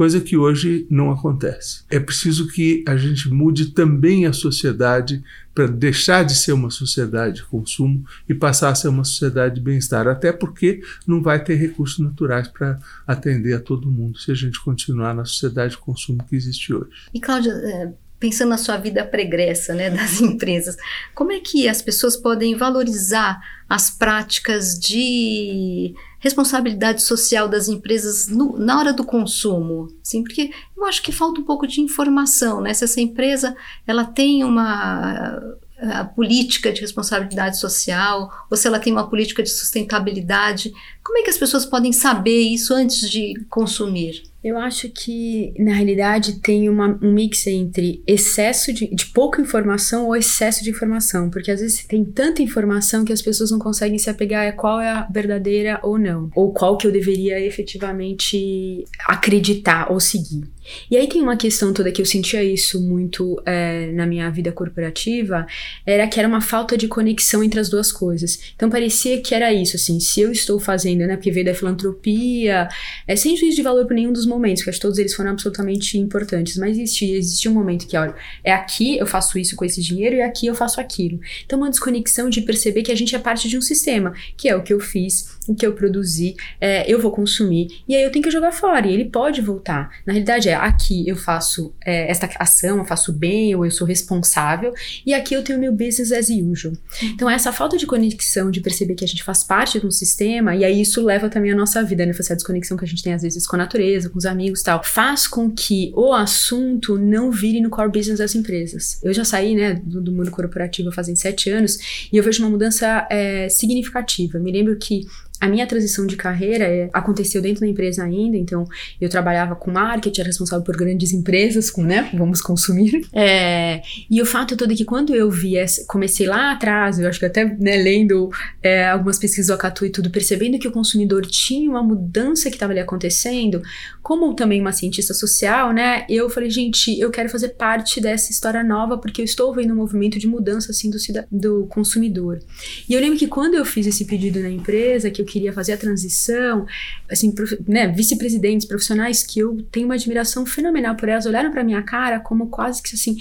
coisa 0.00 0.18
que 0.18 0.34
hoje 0.34 0.86
não 0.88 1.10
acontece. 1.10 1.82
É 1.90 2.00
preciso 2.00 2.48
que 2.48 2.82
a 2.88 2.96
gente 2.96 3.28
mude 3.28 3.66
também 3.72 4.24
a 4.24 4.32
sociedade 4.32 5.22
para 5.54 5.66
deixar 5.66 6.24
de 6.24 6.34
ser 6.34 6.52
uma 6.52 6.70
sociedade 6.70 7.36
de 7.36 7.44
consumo 7.44 8.02
e 8.26 8.32
passar 8.32 8.70
a 8.70 8.74
ser 8.74 8.88
uma 8.88 9.04
sociedade 9.04 9.56
de 9.56 9.60
bem-estar, 9.60 10.08
até 10.08 10.32
porque 10.32 10.80
não 11.06 11.22
vai 11.22 11.44
ter 11.44 11.56
recursos 11.56 11.98
naturais 11.98 12.48
para 12.48 12.78
atender 13.06 13.52
a 13.52 13.60
todo 13.60 13.92
mundo 13.92 14.18
se 14.18 14.30
a 14.30 14.34
gente 14.34 14.58
continuar 14.64 15.14
na 15.14 15.26
sociedade 15.26 15.72
de 15.72 15.78
consumo 15.78 16.24
que 16.26 16.34
existe 16.34 16.72
hoje. 16.72 16.88
E 17.12 17.20
Cláudia, 17.20 17.50
é, 17.50 17.92
pensando 18.20 18.50
na 18.50 18.58
sua 18.58 18.76
vida 18.76 19.04
pregressa, 19.04 19.74
né, 19.74 19.88
das 19.90 20.20
empresas, 20.20 20.76
como 21.14 21.32
é 21.32 21.40
que 21.40 21.66
as 21.66 21.80
pessoas 21.80 22.16
podem 22.16 22.54
valorizar 22.54 23.40
as 23.68 23.90
práticas 23.90 24.78
de 24.78 25.94
responsabilidade 26.18 27.02
social 27.02 27.48
das 27.48 27.66
empresas 27.66 28.28
no, 28.28 28.58
na 28.58 28.78
hora 28.78 28.92
do 28.92 29.04
consumo, 29.04 29.88
sim, 30.02 30.22
porque 30.22 30.50
eu 30.76 30.84
acho 30.84 31.02
que 31.02 31.10
falta 31.10 31.40
um 31.40 31.44
pouco 31.44 31.66
de 31.66 31.80
informação, 31.80 32.60
né? 32.60 32.74
Se 32.74 32.84
essa 32.84 33.00
empresa 33.00 33.56
ela 33.86 34.04
tem 34.04 34.44
uma 34.44 35.40
a 35.82 36.04
política 36.04 36.70
de 36.70 36.82
responsabilidade 36.82 37.58
social, 37.58 38.30
ou 38.50 38.56
se 38.56 38.66
ela 38.66 38.78
tem 38.78 38.92
uma 38.92 39.08
política 39.08 39.42
de 39.42 39.48
sustentabilidade, 39.48 40.70
como 41.02 41.16
é 41.16 41.22
que 41.22 41.30
as 41.30 41.38
pessoas 41.38 41.64
podem 41.64 41.90
saber 41.90 42.38
isso 42.38 42.74
antes 42.74 43.08
de 43.08 43.32
consumir? 43.48 44.29
Eu 44.42 44.56
acho 44.56 44.88
que, 44.88 45.52
na 45.58 45.74
realidade, 45.74 46.40
tem 46.40 46.68
uma, 46.70 46.98
um 47.02 47.12
mix 47.12 47.46
entre 47.46 48.02
excesso 48.06 48.72
de, 48.72 48.86
de 48.86 49.06
pouca 49.06 49.42
informação 49.42 50.06
ou 50.06 50.16
excesso 50.16 50.64
de 50.64 50.70
informação, 50.70 51.28
porque 51.28 51.50
às 51.50 51.60
vezes 51.60 51.84
tem 51.84 52.02
tanta 52.02 52.40
informação 52.40 53.04
que 53.04 53.12
as 53.12 53.20
pessoas 53.20 53.50
não 53.50 53.58
conseguem 53.58 53.98
se 53.98 54.08
apegar 54.08 54.48
a 54.48 54.52
qual 54.52 54.80
é 54.80 54.88
a 54.88 55.06
verdadeira 55.12 55.78
ou 55.82 55.98
não, 55.98 56.30
ou 56.34 56.54
qual 56.54 56.78
que 56.78 56.86
eu 56.86 56.92
deveria 56.92 57.38
efetivamente 57.38 58.84
acreditar 59.06 59.92
ou 59.92 60.00
seguir. 60.00 60.48
E 60.90 60.96
aí 60.96 61.08
tem 61.08 61.22
uma 61.22 61.36
questão 61.36 61.72
toda 61.72 61.90
que 61.90 62.00
eu 62.00 62.06
sentia 62.06 62.42
isso 62.42 62.80
muito 62.80 63.40
é, 63.44 63.90
na 63.92 64.06
minha 64.06 64.30
vida 64.30 64.52
corporativa, 64.52 65.46
era 65.84 66.06
que 66.06 66.18
era 66.18 66.28
uma 66.28 66.40
falta 66.40 66.76
de 66.76 66.88
conexão 66.88 67.42
entre 67.42 67.60
as 67.60 67.68
duas 67.68 67.90
coisas. 67.90 68.52
Então 68.54 68.70
parecia 68.70 69.20
que 69.20 69.34
era 69.34 69.52
isso, 69.52 69.76
assim, 69.76 69.98
se 70.00 70.20
eu 70.20 70.30
estou 70.30 70.58
fazendo, 70.58 71.00
né, 71.06 71.16
porque 71.16 71.30
veio 71.30 71.46
da 71.46 71.54
filantropia, 71.54 72.68
é 73.06 73.16
sem 73.16 73.36
juízo 73.36 73.56
de 73.56 73.62
valor 73.62 73.86
por 73.86 73.94
nenhum 73.94 74.12
dos 74.12 74.26
momentos, 74.30 74.62
que 74.62 74.70
acho 74.70 74.78
que 74.78 74.82
todos 74.82 74.98
eles 74.98 75.14
foram 75.14 75.30
absolutamente 75.30 75.98
importantes, 75.98 76.56
mas 76.56 76.78
existia, 76.78 77.18
existia 77.18 77.50
um 77.50 77.54
momento 77.54 77.86
que, 77.86 77.96
olha, 77.96 78.14
é 78.42 78.52
aqui 78.52 78.96
eu 78.96 79.06
faço 79.06 79.38
isso 79.38 79.56
com 79.56 79.64
esse 79.64 79.82
dinheiro 79.82 80.16
e 80.16 80.22
aqui 80.22 80.46
eu 80.46 80.54
faço 80.54 80.80
aquilo. 80.80 81.20
Então 81.44 81.58
uma 81.58 81.68
desconexão 81.68 82.30
de 82.30 82.40
perceber 82.40 82.82
que 82.82 82.92
a 82.92 82.94
gente 82.94 83.14
é 83.14 83.18
parte 83.18 83.48
de 83.48 83.58
um 83.58 83.60
sistema, 83.60 84.14
que 84.36 84.48
é 84.48 84.56
o 84.56 84.62
que 84.62 84.72
eu 84.72 84.80
fiz, 84.80 85.38
que 85.54 85.66
eu 85.66 85.72
produzi, 85.72 86.36
é, 86.60 86.90
eu 86.90 87.00
vou 87.00 87.10
consumir, 87.10 87.82
e 87.88 87.94
aí 87.94 88.02
eu 88.02 88.10
tenho 88.10 88.22
que 88.22 88.30
jogar 88.30 88.52
fora, 88.52 88.86
e 88.86 88.92
ele 88.92 89.06
pode 89.06 89.40
voltar. 89.40 89.90
Na 90.06 90.12
realidade 90.12 90.48
é, 90.48 90.54
aqui 90.54 91.08
eu 91.08 91.16
faço 91.16 91.74
é, 91.84 92.10
esta 92.10 92.28
ação, 92.38 92.78
eu 92.78 92.84
faço 92.84 93.12
bem, 93.12 93.54
ou 93.54 93.64
eu 93.64 93.70
sou 93.70 93.86
responsável, 93.86 94.72
e 95.04 95.14
aqui 95.14 95.34
eu 95.34 95.42
tenho 95.42 95.58
meu 95.58 95.72
business 95.72 96.12
as 96.12 96.28
usual. 96.28 96.74
Então, 97.02 97.28
essa 97.28 97.52
falta 97.52 97.76
de 97.76 97.86
conexão, 97.86 98.50
de 98.50 98.60
perceber 98.60 98.94
que 98.94 99.04
a 99.04 99.08
gente 99.08 99.22
faz 99.22 99.44
parte 99.44 99.80
de 99.80 99.86
um 99.86 99.90
sistema, 99.90 100.54
e 100.54 100.64
aí 100.64 100.80
isso 100.80 101.02
leva 101.04 101.28
também 101.28 101.50
a 101.50 101.54
nossa 101.54 101.82
vida, 101.82 102.04
né? 102.04 102.14
Essa 102.20 102.34
desconexão 102.34 102.76
que 102.76 102.84
a 102.84 102.88
gente 102.88 103.02
tem 103.02 103.14
às 103.14 103.22
vezes 103.22 103.46
com 103.46 103.56
a 103.56 103.58
natureza, 103.58 104.10
com 104.10 104.18
os 104.18 104.26
amigos 104.26 104.62
tal, 104.62 104.82
faz 104.84 105.26
com 105.26 105.50
que 105.50 105.90
o 105.94 106.12
assunto 106.12 106.98
não 106.98 107.30
vire 107.30 107.60
no 107.60 107.70
core 107.70 107.90
business 107.90 108.18
das 108.18 108.34
empresas. 108.34 109.00
Eu 109.02 109.12
já 109.12 109.24
saí, 109.24 109.54
né, 109.54 109.80
do, 109.82 110.00
do 110.00 110.12
mundo 110.12 110.30
corporativo 110.30 110.92
fazem 110.92 111.16
sete 111.16 111.50
anos, 111.50 112.08
e 112.12 112.16
eu 112.16 112.22
vejo 112.22 112.42
uma 112.42 112.50
mudança 112.50 113.06
é, 113.10 113.48
significativa. 113.48 114.38
Me 114.38 114.52
lembro 114.52 114.76
que 114.76 115.06
a 115.40 115.48
minha 115.48 115.66
transição 115.66 116.06
de 116.06 116.16
carreira 116.16 116.64
é, 116.64 116.90
aconteceu 116.92 117.40
dentro 117.40 117.62
da 117.62 117.66
empresa 117.66 118.04
ainda, 118.04 118.36
então 118.36 118.64
eu 119.00 119.08
trabalhava 119.08 119.56
com 119.56 119.70
marketing, 119.70 120.20
era 120.20 120.28
responsável 120.28 120.64
por 120.64 120.76
grandes 120.76 121.12
empresas, 121.12 121.70
com, 121.70 121.82
né, 121.82 122.10
vamos 122.12 122.42
consumir. 122.42 123.08
É, 123.12 123.82
e 124.10 124.20
o 124.20 124.26
fato 124.26 124.56
todo 124.56 124.72
é 124.72 124.76
que 124.76 124.84
quando 124.84 125.14
eu 125.14 125.30
vi, 125.30 125.56
essa, 125.56 125.84
comecei 125.86 126.26
lá 126.26 126.52
atrás, 126.52 126.98
eu 126.98 127.08
acho 127.08 127.18
que 127.18 127.24
até 127.24 127.44
né, 127.44 127.76
lendo 127.76 128.30
é, 128.62 128.88
algumas 128.88 129.18
pesquisas 129.18 129.46
do 129.46 129.54
Acatu 129.54 129.86
e 129.86 129.90
tudo, 129.90 130.10
percebendo 130.10 130.58
que 130.58 130.68
o 130.68 130.72
consumidor 130.72 131.24
tinha 131.26 131.70
uma 131.70 131.82
mudança 131.82 132.50
que 132.50 132.56
estava 132.56 132.72
ali 132.72 132.80
acontecendo, 132.80 133.62
como 134.02 134.34
também 134.34 134.60
uma 134.60 134.72
cientista 134.72 135.14
social, 135.14 135.72
né, 135.72 136.04
eu 136.08 136.28
falei, 136.28 136.50
gente, 136.50 136.98
eu 136.98 137.10
quero 137.10 137.30
fazer 137.30 137.50
parte 137.50 138.00
dessa 138.00 138.30
história 138.30 138.62
nova 138.62 138.98
porque 138.98 139.22
eu 139.22 139.24
estou 139.24 139.54
vendo 139.54 139.72
um 139.72 139.76
movimento 139.76 140.18
de 140.18 140.26
mudança 140.26 140.70
assim 140.70 140.90
do, 140.90 140.98
do 141.30 141.66
consumidor. 141.66 142.40
E 142.88 142.92
eu 142.92 143.00
lembro 143.00 143.18
que 143.18 143.26
quando 143.26 143.54
eu 143.54 143.64
fiz 143.64 143.86
esse 143.86 144.04
pedido 144.04 144.40
na 144.40 144.50
empresa, 144.50 145.10
que 145.10 145.22
eu 145.22 145.29
queria 145.30 145.52
fazer 145.52 145.72
a 145.72 145.76
transição, 145.76 146.66
assim, 147.10 147.32
né, 147.66 147.88
vice-presidentes 147.88 148.66
profissionais 148.66 149.22
que 149.22 149.40
eu 149.40 149.62
tenho 149.70 149.86
uma 149.86 149.94
admiração 149.94 150.44
fenomenal 150.44 150.96
por 150.96 151.08
elas, 151.08 151.26
olharam 151.26 151.50
para 151.50 151.62
minha 151.62 151.82
cara 151.82 152.18
como 152.20 152.48
quase 152.48 152.82
que 152.82 152.94
assim, 152.94 153.16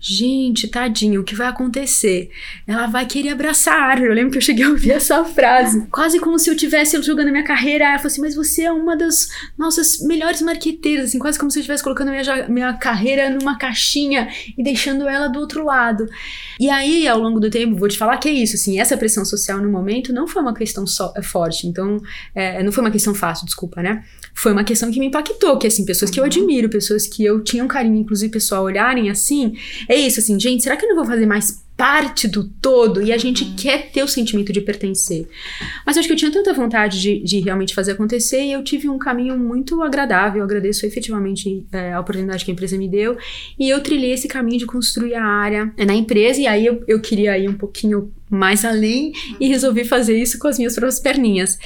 gente, 0.00 0.68
tadinho, 0.68 1.20
o 1.20 1.24
que 1.24 1.34
vai 1.34 1.48
acontecer? 1.48 2.30
Ela 2.66 2.86
vai 2.86 3.06
querer 3.06 3.30
abraçar. 3.30 4.02
Eu 4.02 4.14
lembro 4.14 4.32
que 4.32 4.38
eu 4.38 4.42
cheguei 4.42 4.64
a 4.64 4.70
ouvir 4.70 4.92
essa 4.92 5.24
frase, 5.24 5.86
quase 5.90 6.18
como 6.18 6.38
se 6.38 6.50
eu 6.50 6.56
tivesse 6.56 7.00
jogando 7.02 7.30
minha 7.30 7.44
carreira. 7.44 7.84
Ela 7.84 7.98
falou 7.98 8.08
assim, 8.08 8.20
mas 8.20 8.34
você 8.34 8.62
é 8.62 8.72
uma 8.72 8.96
das 8.96 9.28
nossas 9.58 10.00
melhores 10.00 10.40
marqueteiras, 10.42 11.06
assim, 11.06 11.18
quase 11.18 11.38
como 11.38 11.50
se 11.50 11.58
eu 11.58 11.60
estivesse 11.60 11.82
colocando 11.82 12.10
minha, 12.10 12.48
minha 12.48 12.72
carreira 12.74 13.30
numa 13.30 13.58
caixinha 13.58 14.28
e 14.56 14.62
deixando 14.62 15.08
ela 15.08 15.28
do 15.28 15.38
outro 15.38 15.64
lado. 15.64 16.06
E 16.58 16.68
aí, 16.68 17.06
ao 17.06 17.18
longo 17.18 17.40
do 17.40 17.50
tempo, 17.50 17.76
vou 17.76 17.88
te 17.88 17.98
falar 17.98 18.18
que 18.18 18.28
é 18.28 18.32
isso, 18.32 18.56
assim, 18.56 18.78
essa 18.78 18.96
pressão 18.96 19.24
social 19.24 19.58
no 19.58 19.70
momento 19.70 20.12
não 20.12 20.26
foi 20.26 20.42
uma 20.42 20.54
questão 20.54 20.86
só 20.86 21.12
é 21.16 21.22
forte. 21.50 21.66
Então, 21.66 22.00
é, 22.34 22.62
não 22.62 22.72
foi 22.72 22.82
uma 22.82 22.90
questão 22.90 23.14
fácil, 23.14 23.44
desculpa, 23.44 23.82
né? 23.82 24.04
Foi 24.34 24.52
uma 24.52 24.64
questão 24.64 24.90
que 24.90 25.00
me 25.00 25.06
impactou, 25.06 25.58
que 25.58 25.66
assim, 25.66 25.84
pessoas 25.84 26.10
que 26.10 26.18
eu 26.18 26.22
uhum. 26.22 26.28
admiro, 26.28 26.68
pessoas 26.68 27.06
que 27.06 27.24
eu 27.24 27.42
tinha 27.42 27.64
um 27.64 27.68
carinho, 27.68 27.96
inclusive 27.96 28.30
pessoal 28.30 28.64
olharem 28.64 29.10
assim, 29.10 29.54
é 29.88 29.96
isso, 29.96 30.20
assim, 30.20 30.38
gente, 30.38 30.62
será 30.62 30.76
que 30.76 30.84
eu 30.84 30.88
não 30.88 30.96
vou 30.96 31.04
fazer 31.04 31.26
mais 31.26 31.62
parte 31.80 32.28
do 32.28 32.44
todo 32.44 33.00
e 33.00 33.10
a 33.10 33.16
gente 33.16 33.42
uhum. 33.42 33.56
quer 33.56 33.90
ter 33.90 34.02
o 34.02 34.06
sentimento 34.06 34.52
de 34.52 34.60
pertencer. 34.60 35.26
Mas 35.86 35.96
acho 35.96 36.06
que 36.06 36.12
eu 36.12 36.16
tinha 36.18 36.30
tanta 36.30 36.52
vontade 36.52 37.00
de, 37.00 37.22
de 37.24 37.40
realmente 37.40 37.74
fazer 37.74 37.92
acontecer 37.92 38.42
e 38.42 38.52
eu 38.52 38.62
tive 38.62 38.86
um 38.86 38.98
caminho 38.98 39.38
muito 39.38 39.82
agradável. 39.82 40.40
Eu 40.40 40.44
agradeço 40.44 40.84
efetivamente 40.84 41.66
é, 41.72 41.94
a 41.94 42.00
oportunidade 42.00 42.44
que 42.44 42.50
a 42.50 42.52
empresa 42.52 42.76
me 42.76 42.86
deu 42.86 43.16
e 43.58 43.70
eu 43.70 43.80
trilhei 43.80 44.12
esse 44.12 44.28
caminho 44.28 44.58
de 44.58 44.66
construir 44.66 45.14
a 45.14 45.24
área 45.24 45.72
na 45.78 45.94
empresa 45.94 46.38
e 46.38 46.46
aí 46.46 46.66
eu, 46.66 46.84
eu 46.86 47.00
queria 47.00 47.38
ir 47.38 47.48
um 47.48 47.54
pouquinho 47.54 48.12
mais 48.30 48.64
além 48.64 49.12
e 49.40 49.48
resolvi 49.48 49.84
fazer 49.84 50.16
isso 50.16 50.38
com 50.38 50.46
as 50.46 50.56
minhas 50.56 50.74
próprias 50.74 51.00
perninhas. 51.00 51.58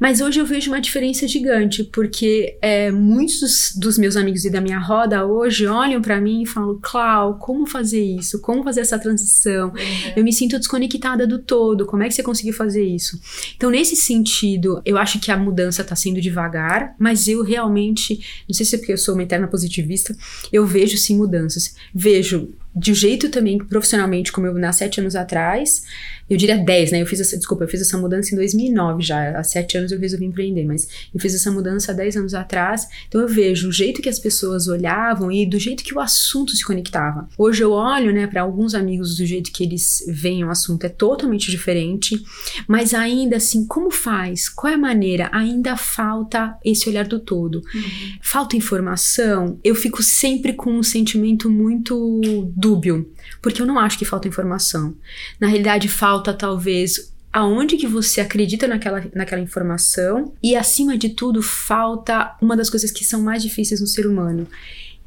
Mas 0.00 0.20
hoje 0.20 0.40
eu 0.40 0.46
vejo 0.46 0.70
uma 0.70 0.80
diferença 0.80 1.28
gigante, 1.28 1.84
porque 1.84 2.58
é, 2.60 2.90
muitos 2.90 3.72
dos 3.76 3.96
meus 3.96 4.16
amigos 4.16 4.44
e 4.44 4.50
da 4.50 4.60
minha 4.60 4.80
roda 4.80 5.24
hoje 5.24 5.66
olham 5.66 6.02
para 6.02 6.20
mim 6.20 6.42
e 6.42 6.46
falam: 6.46 6.78
Clau, 6.82 7.38
como 7.38 7.66
fazer 7.66 8.02
isso? 8.02 8.40
Como 8.40 8.64
fazer 8.64 8.80
essa 8.80 8.98
transição? 8.98 9.57
Uhum. 9.66 10.12
Eu 10.16 10.24
me 10.24 10.32
sinto 10.32 10.58
desconectada 10.58 11.26
do 11.26 11.38
todo, 11.38 11.86
como 11.86 12.02
é 12.02 12.08
que 12.08 12.14
você 12.14 12.22
conseguiu 12.22 12.54
fazer 12.54 12.84
isso? 12.84 13.20
Então, 13.56 13.70
nesse 13.70 13.96
sentido, 13.96 14.80
eu 14.84 14.96
acho 14.96 15.20
que 15.20 15.30
a 15.30 15.36
mudança 15.36 15.84
tá 15.84 15.94
sendo 15.94 16.20
devagar, 16.20 16.94
mas 16.98 17.28
eu 17.28 17.42
realmente, 17.42 18.20
não 18.48 18.54
sei 18.54 18.64
se 18.64 18.74
é 18.74 18.78
porque 18.78 18.92
eu 18.92 18.98
sou 18.98 19.14
uma 19.14 19.22
eterna 19.22 19.48
positivista, 19.48 20.16
eu 20.52 20.66
vejo 20.66 20.96
sim 20.96 21.16
mudanças. 21.16 21.74
Vejo 21.94 22.50
de 22.78 22.92
um 22.92 22.94
jeito 22.94 23.28
também 23.28 23.58
profissionalmente, 23.58 24.32
como 24.32 24.46
eu 24.46 24.54
nasci 24.54 24.78
sete 24.78 25.00
anos 25.00 25.16
atrás, 25.16 25.82
eu 26.28 26.36
diria 26.36 26.58
10, 26.58 26.92
né? 26.92 27.00
Eu 27.00 27.06
fiz 27.06 27.20
essa, 27.20 27.36
desculpa, 27.36 27.64
eu 27.64 27.68
fiz 27.68 27.80
essa 27.80 27.96
mudança 27.96 28.34
em 28.34 28.36
2009 28.36 29.02
já. 29.02 29.38
Há 29.38 29.42
7 29.42 29.78
anos 29.78 29.92
eu 29.92 29.98
resolvi 29.98 30.26
empreender, 30.26 30.64
mas 30.64 30.86
eu 31.14 31.18
fiz 31.18 31.34
essa 31.34 31.50
mudança 31.50 31.92
há 31.92 31.94
10 31.94 32.16
anos 32.18 32.34
atrás. 32.34 32.86
Então 33.08 33.20
eu 33.20 33.28
vejo 33.28 33.68
o 33.68 33.72
jeito 33.72 34.02
que 34.02 34.08
as 34.08 34.18
pessoas 34.18 34.68
olhavam 34.68 35.32
e 35.32 35.46
do 35.46 35.58
jeito 35.58 35.82
que 35.82 35.94
o 35.94 36.00
assunto 36.00 36.54
se 36.54 36.64
conectava. 36.64 37.28
Hoje 37.38 37.64
eu 37.64 37.72
olho, 37.72 38.12
né, 38.12 38.26
para 38.26 38.42
alguns 38.42 38.74
amigos 38.74 39.16
do 39.16 39.24
jeito 39.24 39.50
que 39.50 39.64
eles 39.64 40.04
veem 40.06 40.44
o 40.44 40.50
assunto 40.50 40.84
é 40.84 40.88
totalmente 40.88 41.50
diferente, 41.50 42.22
mas 42.66 42.92
ainda 42.92 43.36
assim, 43.36 43.66
como 43.66 43.90
faz? 43.90 44.48
Qual 44.48 44.70
é 44.70 44.74
a 44.74 44.78
maneira? 44.78 45.30
Ainda 45.32 45.76
falta 45.76 46.58
esse 46.62 46.88
olhar 46.88 47.06
do 47.06 47.18
todo. 47.18 47.62
Uhum. 47.74 47.82
Falta 48.20 48.56
informação. 48.56 49.58
Eu 49.64 49.74
fico 49.74 50.02
sempre 50.02 50.52
com 50.52 50.72
um 50.72 50.82
sentimento 50.82 51.48
muito 51.48 52.52
dúbio, 52.68 53.10
porque 53.40 53.62
eu 53.62 53.66
não 53.66 53.78
acho 53.78 53.98
que 53.98 54.04
falta 54.04 54.28
informação. 54.28 54.94
Na 55.40 55.46
realidade, 55.46 55.88
falta 55.88 56.34
talvez 56.34 57.12
aonde 57.32 57.76
que 57.76 57.86
você 57.86 58.20
acredita 58.20 58.66
naquela, 58.66 59.04
naquela 59.14 59.40
informação 59.40 60.32
e 60.42 60.56
acima 60.56 60.96
de 60.96 61.10
tudo 61.10 61.42
falta 61.42 62.36
uma 62.40 62.56
das 62.56 62.68
coisas 62.68 62.90
que 62.90 63.04
são 63.04 63.22
mais 63.22 63.42
difíceis 63.42 63.80
no 63.80 63.86
ser 63.86 64.06
humano, 64.06 64.46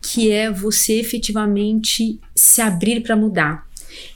que 0.01 0.31
é 0.31 0.49
você 0.49 0.99
efetivamente 0.99 2.19
se 2.35 2.61
abrir 2.61 3.01
para 3.01 3.15
mudar. 3.15 3.67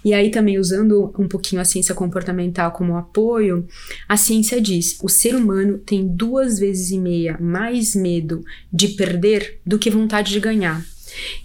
E 0.04 0.14
aí 0.14 0.30
também 0.30 0.60
usando 0.60 1.14
um 1.18 1.28
pouquinho 1.28 1.62
a 1.62 1.66
ciência 1.66 1.96
comportamental 1.96 2.72
como 2.72 2.98
apoio, 2.98 3.68
a 4.08 4.18
ciência 4.18 4.62
diz: 4.62 4.98
o 5.02 5.10
ser 5.10 5.36
humano 5.36 5.78
tem 5.78 6.08
duas 6.08 6.60
vezes 6.60 6.92
e 6.92 7.00
meia 7.00 7.38
mais 7.40 7.96
medo 7.96 8.44
de 8.72 8.90
perder 8.90 9.60
do 9.66 9.80
que 9.80 9.90
vontade 9.90 10.32
de 10.32 10.40
ganhar. 10.40 10.86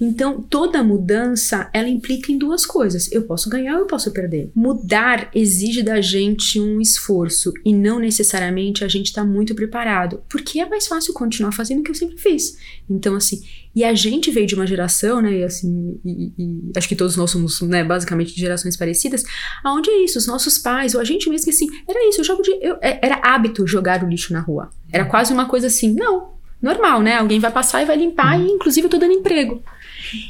Então, 0.00 0.42
toda 0.42 0.82
mudança, 0.82 1.70
ela 1.72 1.88
implica 1.88 2.32
em 2.32 2.38
duas 2.38 2.66
coisas. 2.66 3.10
Eu 3.12 3.22
posso 3.22 3.48
ganhar 3.48 3.74
ou 3.74 3.80
eu 3.80 3.86
posso 3.86 4.10
perder. 4.10 4.50
Mudar 4.54 5.30
exige 5.34 5.82
da 5.82 6.00
gente 6.00 6.60
um 6.60 6.80
esforço 6.80 7.52
e 7.64 7.72
não 7.72 7.98
necessariamente 7.98 8.84
a 8.84 8.88
gente 8.88 9.06
está 9.06 9.24
muito 9.24 9.54
preparado, 9.54 10.22
porque 10.28 10.60
é 10.60 10.68
mais 10.68 10.86
fácil 10.86 11.14
continuar 11.14 11.52
fazendo 11.52 11.80
o 11.80 11.82
que 11.82 11.90
eu 11.90 11.94
sempre 11.94 12.18
fiz. 12.18 12.56
Então, 12.88 13.14
assim, 13.14 13.42
e 13.74 13.84
a 13.84 13.94
gente 13.94 14.30
veio 14.30 14.46
de 14.46 14.54
uma 14.54 14.66
geração, 14.66 15.20
né, 15.20 15.38
e 15.38 15.44
assim, 15.44 16.00
e, 16.04 16.32
e, 16.36 16.72
acho 16.76 16.88
que 16.88 16.96
todos 16.96 17.16
nós 17.16 17.30
somos, 17.30 17.60
né, 17.62 17.84
basicamente 17.84 18.34
de 18.34 18.40
gerações 18.40 18.76
parecidas, 18.76 19.22
aonde 19.62 19.90
é 19.90 20.04
isso, 20.04 20.18
os 20.18 20.26
nossos 20.26 20.58
pais, 20.58 20.94
ou 20.94 21.00
a 21.00 21.04
gente 21.04 21.28
mesmo, 21.30 21.44
que 21.44 21.50
assim, 21.50 21.68
era 21.88 22.08
isso, 22.08 22.20
eu 22.20 22.24
jogo 22.24 22.42
de, 22.42 22.50
eu, 22.60 22.76
é, 22.80 22.98
era 23.02 23.20
hábito 23.22 23.66
jogar 23.66 24.02
o 24.02 24.08
lixo 24.08 24.32
na 24.32 24.40
rua. 24.40 24.70
Era 24.92 25.04
quase 25.04 25.32
uma 25.32 25.46
coisa 25.46 25.68
assim, 25.68 25.94
não, 25.94 26.30
normal, 26.60 27.00
né? 27.00 27.16
Alguém 27.16 27.38
vai 27.40 27.50
passar 27.50 27.82
e 27.82 27.86
vai 27.86 27.96
limpar, 27.96 28.40
e 28.40 28.50
inclusive 28.50 28.86
eu 28.86 28.90
tô 28.90 28.98
dando 28.98 29.12
emprego. 29.12 29.62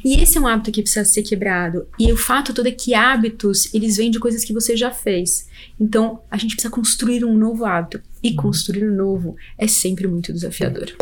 E 0.04 0.20
esse 0.20 0.36
é 0.36 0.40
um 0.40 0.46
hábito 0.46 0.70
que 0.70 0.82
precisa 0.82 1.04
ser 1.04 1.22
quebrado. 1.22 1.86
E 1.98 2.12
o 2.12 2.16
fato 2.16 2.52
todo 2.52 2.66
é 2.66 2.72
que 2.72 2.94
hábitos, 2.94 3.72
eles 3.72 3.96
vêm 3.96 4.10
de 4.10 4.18
coisas 4.18 4.44
que 4.44 4.52
você 4.52 4.76
já 4.76 4.90
fez. 4.90 5.48
Então, 5.78 6.20
a 6.30 6.36
gente 6.36 6.54
precisa 6.54 6.72
construir 6.72 7.24
um 7.24 7.36
novo 7.36 7.64
hábito. 7.64 8.00
E 8.22 8.34
construir 8.34 8.84
um 8.84 8.94
novo 8.94 9.36
é 9.56 9.66
sempre 9.66 10.06
muito 10.06 10.32
desafiador. 10.32 10.92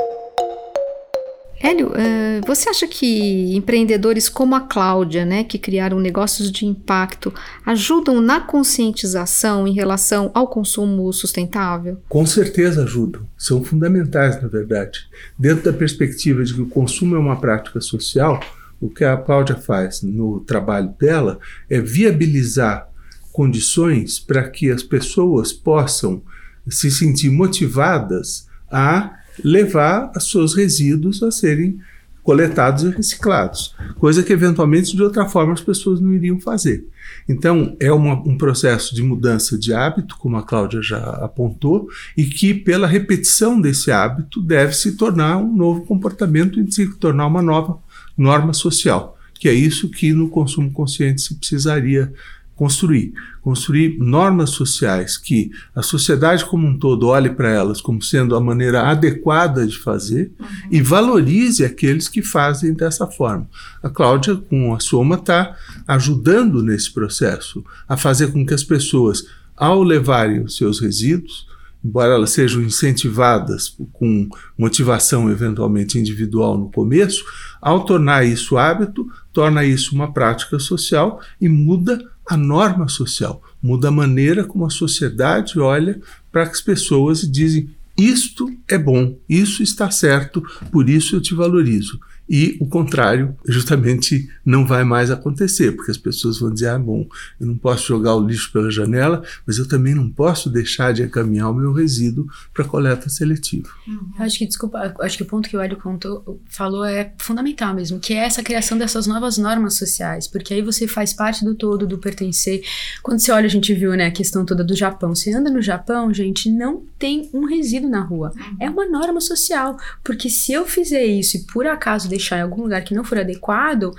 Hélio, 1.61 1.89
uh, 1.89 2.47
você 2.47 2.69
acha 2.69 2.87
que 2.87 3.55
empreendedores 3.57 4.29
como 4.29 4.55
a 4.55 4.61
Cláudia, 4.61 5.25
né, 5.25 5.43
que 5.43 5.59
criaram 5.59 5.99
negócios 5.99 6.53
de 6.53 6.65
impacto, 6.65 7.33
ajudam 7.67 8.21
na 8.21 8.41
conscientização 8.41 9.67
em 9.67 9.73
relação 9.73 10.31
ao 10.35 10.47
consumo 10.47 11.13
sustentável? 11.13 12.01
Com 12.09 12.25
certeza 12.25 12.85
ajudam. 12.85 13.23
São 13.37 13.65
fundamentais, 13.65 14.41
na 14.41 14.49
verdade. 14.49 15.01
Dentro 15.39 15.65
da 15.65 15.77
perspectiva 15.77 16.45
de 16.45 16.55
que 16.55 16.61
o 16.61 16.69
consumo 16.69 17.17
é 17.17 17.19
uma 17.19 17.41
prática 17.41 17.81
social, 17.81 18.41
o 18.81 18.89
que 18.89 19.05
a 19.05 19.17
Cláudia 19.17 19.57
faz 19.57 20.03
no 20.03 20.41
trabalho 20.41 20.95
dela 20.99 21.41
é 21.69 21.81
viabilizar 21.81 22.89
condições 23.33 24.19
para 24.19 24.49
que 24.49 24.71
as 24.71 24.83
pessoas 24.83 25.53
possam 25.53 26.23
se 26.69 26.91
sentir 26.91 27.31
motivadas 27.31 28.47
a 28.71 29.18
levar 29.45 30.13
os 30.17 30.31
seus 30.31 30.55
resíduos 30.55 31.23
a 31.23 31.31
serem 31.31 31.81
coletados 32.29 32.83
e 32.83 32.91
reciclados, 32.91 33.75
coisa 33.99 34.23
que 34.23 34.35
eventualmente 34.35 34.95
de 34.95 35.03
outra 35.03 35.27
forma 35.27 35.55
as 35.55 35.63
pessoas 35.63 35.99
não 35.99 36.13
iriam 36.13 36.39
fazer. 36.39 36.87
Então, 37.27 37.75
é 37.81 37.91
uma, 37.91 38.15
um 38.15 38.37
processo 38.37 38.95
de 38.95 39.03
mudança 39.03 39.59
de 39.59 39.73
hábito, 39.73 40.15
como 40.19 40.37
a 40.37 40.43
Cláudia 40.43 40.83
já 40.83 40.99
apontou, 40.99 41.89
e 42.15 42.27
que, 42.27 42.53
pela 42.53 42.87
repetição 42.87 43.59
desse 43.59 43.91
hábito, 43.91 44.43
deve 44.43 44.75
se 44.75 44.95
tornar 44.95 45.39
um 45.39 45.57
novo 45.57 45.87
comportamento 45.87 46.61
e 46.61 46.71
se 46.71 46.87
tornar 46.97 47.27
uma 47.27 47.41
nova 47.41 47.79
norma 48.15 48.53
social, 48.53 49.19
que 49.35 49.49
é 49.49 49.55
isso 49.55 49.89
que 49.89 50.13
no 50.13 50.29
consumo 50.29 50.71
consciente 50.71 51.23
se 51.23 51.35
precisaria 51.35 52.13
construir. 52.59 53.15
Construir 53.41 53.97
normas 54.01 54.51
sociais 54.51 55.17
que 55.17 55.53
a 55.75 55.81
sociedade 55.81 56.45
como 56.45 56.67
um 56.67 56.77
todo 56.77 57.07
olhe 57.07 57.31
para 57.31 57.49
elas 57.49 57.81
como 57.81 58.03
sendo 58.03 58.35
a 58.35 58.41
maneira 58.41 58.83
adequada 58.83 59.65
de 59.65 59.79
fazer 59.79 60.33
uhum. 60.39 60.47
e 60.73 60.83
valorize 60.83 61.65
aqueles 61.65 62.09
que 62.09 62.21
fazem 62.21 62.75
dessa 62.75 63.07
forma. 63.07 63.49
A 63.81 63.89
Cláudia, 63.89 64.35
com 64.35 64.75
a 64.75 64.81
Soma, 64.81 65.15
está 65.15 65.57
ajudando 65.87 66.61
nesse 66.61 66.93
processo 66.93 67.65
a 67.89 67.97
fazer 67.97 68.33
com 68.33 68.45
que 68.45 68.53
as 68.53 68.65
pessoas, 68.65 69.25
ao 69.57 69.85
levarem 69.85 70.43
os 70.43 70.57
seus 70.57 70.81
resíduos, 70.81 71.47
embora 71.85 72.15
elas 72.15 72.31
sejam 72.31 72.61
incentivadas 72.61 73.77
com 73.93 74.29
motivação 74.59 75.31
eventualmente 75.31 75.97
individual 75.97 76.59
no 76.59 76.73
começo, 76.73 77.25
ao 77.63 77.85
tornar 77.85 78.25
isso 78.25 78.57
hábito, 78.57 79.07
torna 79.33 79.65
isso 79.65 79.95
uma 79.95 80.13
prática 80.13 80.59
social 80.59 81.21
e 81.41 81.49
muda 81.49 82.05
a 82.29 82.37
norma 82.37 82.89
social, 82.89 83.43
muda 83.63 83.89
a 83.89 83.93
maneira 83.93 84.45
como 84.45 84.67
a 84.67 84.71
sociedade 84.71 85.59
olha 85.59 86.01
para 86.31 86.43
as 86.43 86.61
pessoas 86.61 87.23
e 87.23 87.31
dizem: 87.31 87.71
isto 87.97 88.53
é 88.69 88.79
bom, 88.79 89.17
isso 89.29 89.63
está 89.63 89.91
certo, 89.91 90.43
por 90.71 90.89
isso 90.89 91.17
eu 91.17 91.21
te 91.21 91.35
valorizo. 91.35 91.99
E 92.29 92.57
o 92.61 92.67
contrário, 92.67 93.35
justamente, 93.47 94.29
não 94.45 94.67
vai 94.67 94.85
mais 94.85 95.11
acontecer, 95.11 95.73
porque 95.73 95.91
as 95.91 95.97
pessoas 95.97 96.39
vão 96.39 96.53
dizer: 96.53 96.69
ah, 96.69 96.79
bom, 96.79 97.07
eu 97.41 97.47
não 97.47 97.57
posso 97.57 97.87
jogar 97.87 98.15
o 98.15 98.27
lixo 98.27 98.53
pela 98.53 98.71
janela, 98.71 99.23
mas 99.47 99.59
eu 99.59 99.67
também 99.67 99.95
não 99.95 100.11
posso 100.11 100.51
deixar 100.51 100.93
de 100.93 101.03
encaminhar 101.03 101.51
o 101.51 101.55
meu 101.55 101.73
resíduo 101.73 102.27
para 102.53 102.65
coleta 102.65 103.09
seletiva. 103.09 103.69
Uhum. 103.87 104.13
Acho 104.19 104.39
que, 104.39 104.47
desculpa, 104.47 104.95
acho 105.01 105.17
que 105.17 105.23
o 105.23 105.27
ponto 105.27 105.49
que 105.49 105.57
o 105.57 105.61
Hélio 105.61 105.77
contou, 105.77 106.41
falou 106.49 106.85
é 106.85 107.13
fundamental 107.19 107.75
mesmo, 107.75 107.99
que 107.99 108.13
é 108.13 108.19
essa 108.19 108.43
criação 108.43 108.77
dessas 108.77 109.07
novas 109.07 109.39
normas 109.39 109.75
sociais, 109.75 110.27
porque 110.27 110.53
aí 110.53 110.63
você 110.63 110.87
faz 110.87 111.13
parte 111.13 111.45
do 111.45 111.55
todo, 111.55 111.87
do 111.87 111.99
pertencer. 111.99 112.63
Quando 113.03 113.21
você 113.21 113.33
olha, 113.33 113.47
a 113.47 113.51
gente 113.51 113.73
viu 113.73 113.93
né, 113.93 114.07
a 114.07 114.11
questão 114.11 114.45
toda 114.45 114.63
do 114.63 114.77
Japão. 114.77 115.15
Você 115.15 115.33
anda 115.33 115.51
no 115.51 115.63
Japão, 115.63 116.13
gente, 116.13 116.51
não 116.51 116.83
tem 116.99 117.31
um 117.33 117.45
resíduo 117.47 117.89
na 117.89 118.01
rua. 118.01 118.33
Uhum. 118.37 118.57
É 118.61 118.69
uma 118.69 118.87
norma 118.87 119.21
social, 119.21 119.77
porque 120.05 120.29
se 120.29 120.53
eu 120.53 120.67
fizer 120.67 121.05
isso 121.05 121.39
e 121.39 121.41
por 121.45 121.67
acaso 121.67 122.09
deixar 122.19 122.39
em 122.39 122.43
algum 122.43 122.63
lugar 122.63 122.83
que 122.83 122.95
não 122.95 123.05
for 123.05 123.19
adequado, 123.19 123.95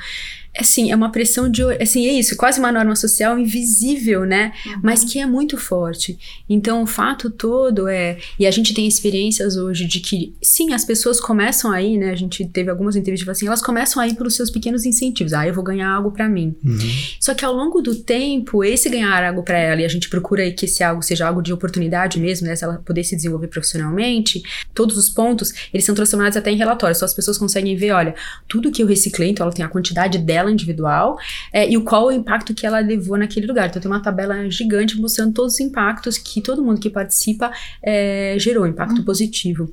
assim, 0.58 0.92
é 0.92 0.96
uma 0.96 1.12
pressão 1.12 1.50
de. 1.50 1.64
Assim, 1.82 2.08
é 2.08 2.14
isso, 2.14 2.36
quase 2.36 2.60
uma 2.60 2.72
norma 2.72 2.96
social 2.96 3.38
invisível, 3.38 4.26
né? 4.26 4.54
Uhum. 4.66 4.80
Mas 4.84 5.04
que 5.04 5.20
é 5.20 5.26
muito 5.26 5.58
forte. 5.58 6.18
Então, 6.50 6.84
o 6.84 6.88
fato 6.88 7.30
todo 7.30 7.88
é. 7.88 8.18
E 8.38 8.46
a 8.46 8.52
gente 8.52 8.74
tem 8.74 8.88
experiências 8.88 9.56
hoje 9.56 9.86
de 9.86 10.00
que, 10.00 10.34
sim, 10.42 10.74
as 10.74 10.84
pessoas 10.84 11.20
começam 11.20 11.72
aí, 11.72 11.98
né? 11.98 12.12
A 12.12 12.16
gente 12.16 12.46
teve 12.46 12.70
algumas 12.70 12.96
entrevistas 12.96 13.30
assim, 13.30 13.48
elas 13.48 13.62
começam 13.62 14.02
aí 14.02 14.14
pelos 14.14 14.36
seus 14.36 14.50
pequenos 14.50 14.86
incentivos. 14.86 15.34
Ah, 15.34 15.48
eu 15.48 15.54
vou 15.54 15.64
ganhar 15.64 15.90
algo 15.90 16.12
para 16.12 16.28
mim. 16.28 16.56
Uhum. 16.64 16.78
Só 17.20 17.34
que 17.34 17.46
ao 17.46 17.54
longo 17.54 17.82
do 17.82 17.96
tempo, 17.96 18.64
esse 18.64 18.90
ganhar 18.90 19.24
algo 19.24 19.44
para 19.44 19.58
ela, 19.58 19.82
e 19.82 19.86
a 19.86 19.90
gente 19.90 20.10
procura 20.10 20.50
que 20.52 20.66
esse 20.66 20.84
algo 20.84 21.02
seja 21.02 21.28
algo 21.28 21.42
de 21.42 21.54
oportunidade 21.54 22.20
mesmo, 22.20 22.48
né? 22.48 22.56
Se 22.56 22.64
ela 22.64 22.82
poder 22.86 23.04
se 23.04 23.16
desenvolver 23.16 23.48
profissionalmente, 23.48 24.42
todos 24.74 24.98
os 24.98 25.10
pontos, 25.10 25.54
eles 25.74 25.86
são 25.86 25.96
transformados 25.96 26.38
até 26.38 26.52
em 26.52 26.58
relatórios. 26.58 26.98
Só 26.98 27.06
as 27.06 27.14
pessoas 27.14 27.38
conseguem 27.38 27.76
ver, 27.76 27.92
olha, 27.92 28.16
tudo 28.48 28.72
que 28.72 28.82
eu 28.82 28.88
reciclei, 28.88 29.30
então 29.30 29.46
ela 29.46 29.54
tem 29.54 29.64
a 29.64 29.70
quantidade 29.70 30.18
dela 30.18 30.39
individual, 30.48 31.18
é, 31.52 31.68
e 31.68 31.76
o 31.76 31.84
qual 31.84 32.08
o 32.08 32.12
impacto 32.12 32.54
que 32.54 32.68
ela 32.68 32.80
levou 32.80 33.18
naquele 33.18 33.48
lugar. 33.48 33.68
Então 33.68 33.82
tem 33.82 33.90
uma 33.90 34.00
tabela 34.00 34.48
gigante 34.52 34.96
mostrando 35.02 35.34
todos 35.34 35.54
os 35.54 35.60
impactos 35.60 36.20
que 36.20 36.40
todo 36.40 36.64
mundo 36.64 36.80
que 36.80 36.90
participa 36.90 37.52
é, 37.82 38.36
gerou, 38.38 38.68
impacto 38.68 39.00
uhum. 39.00 39.04
positivo. 39.04 39.72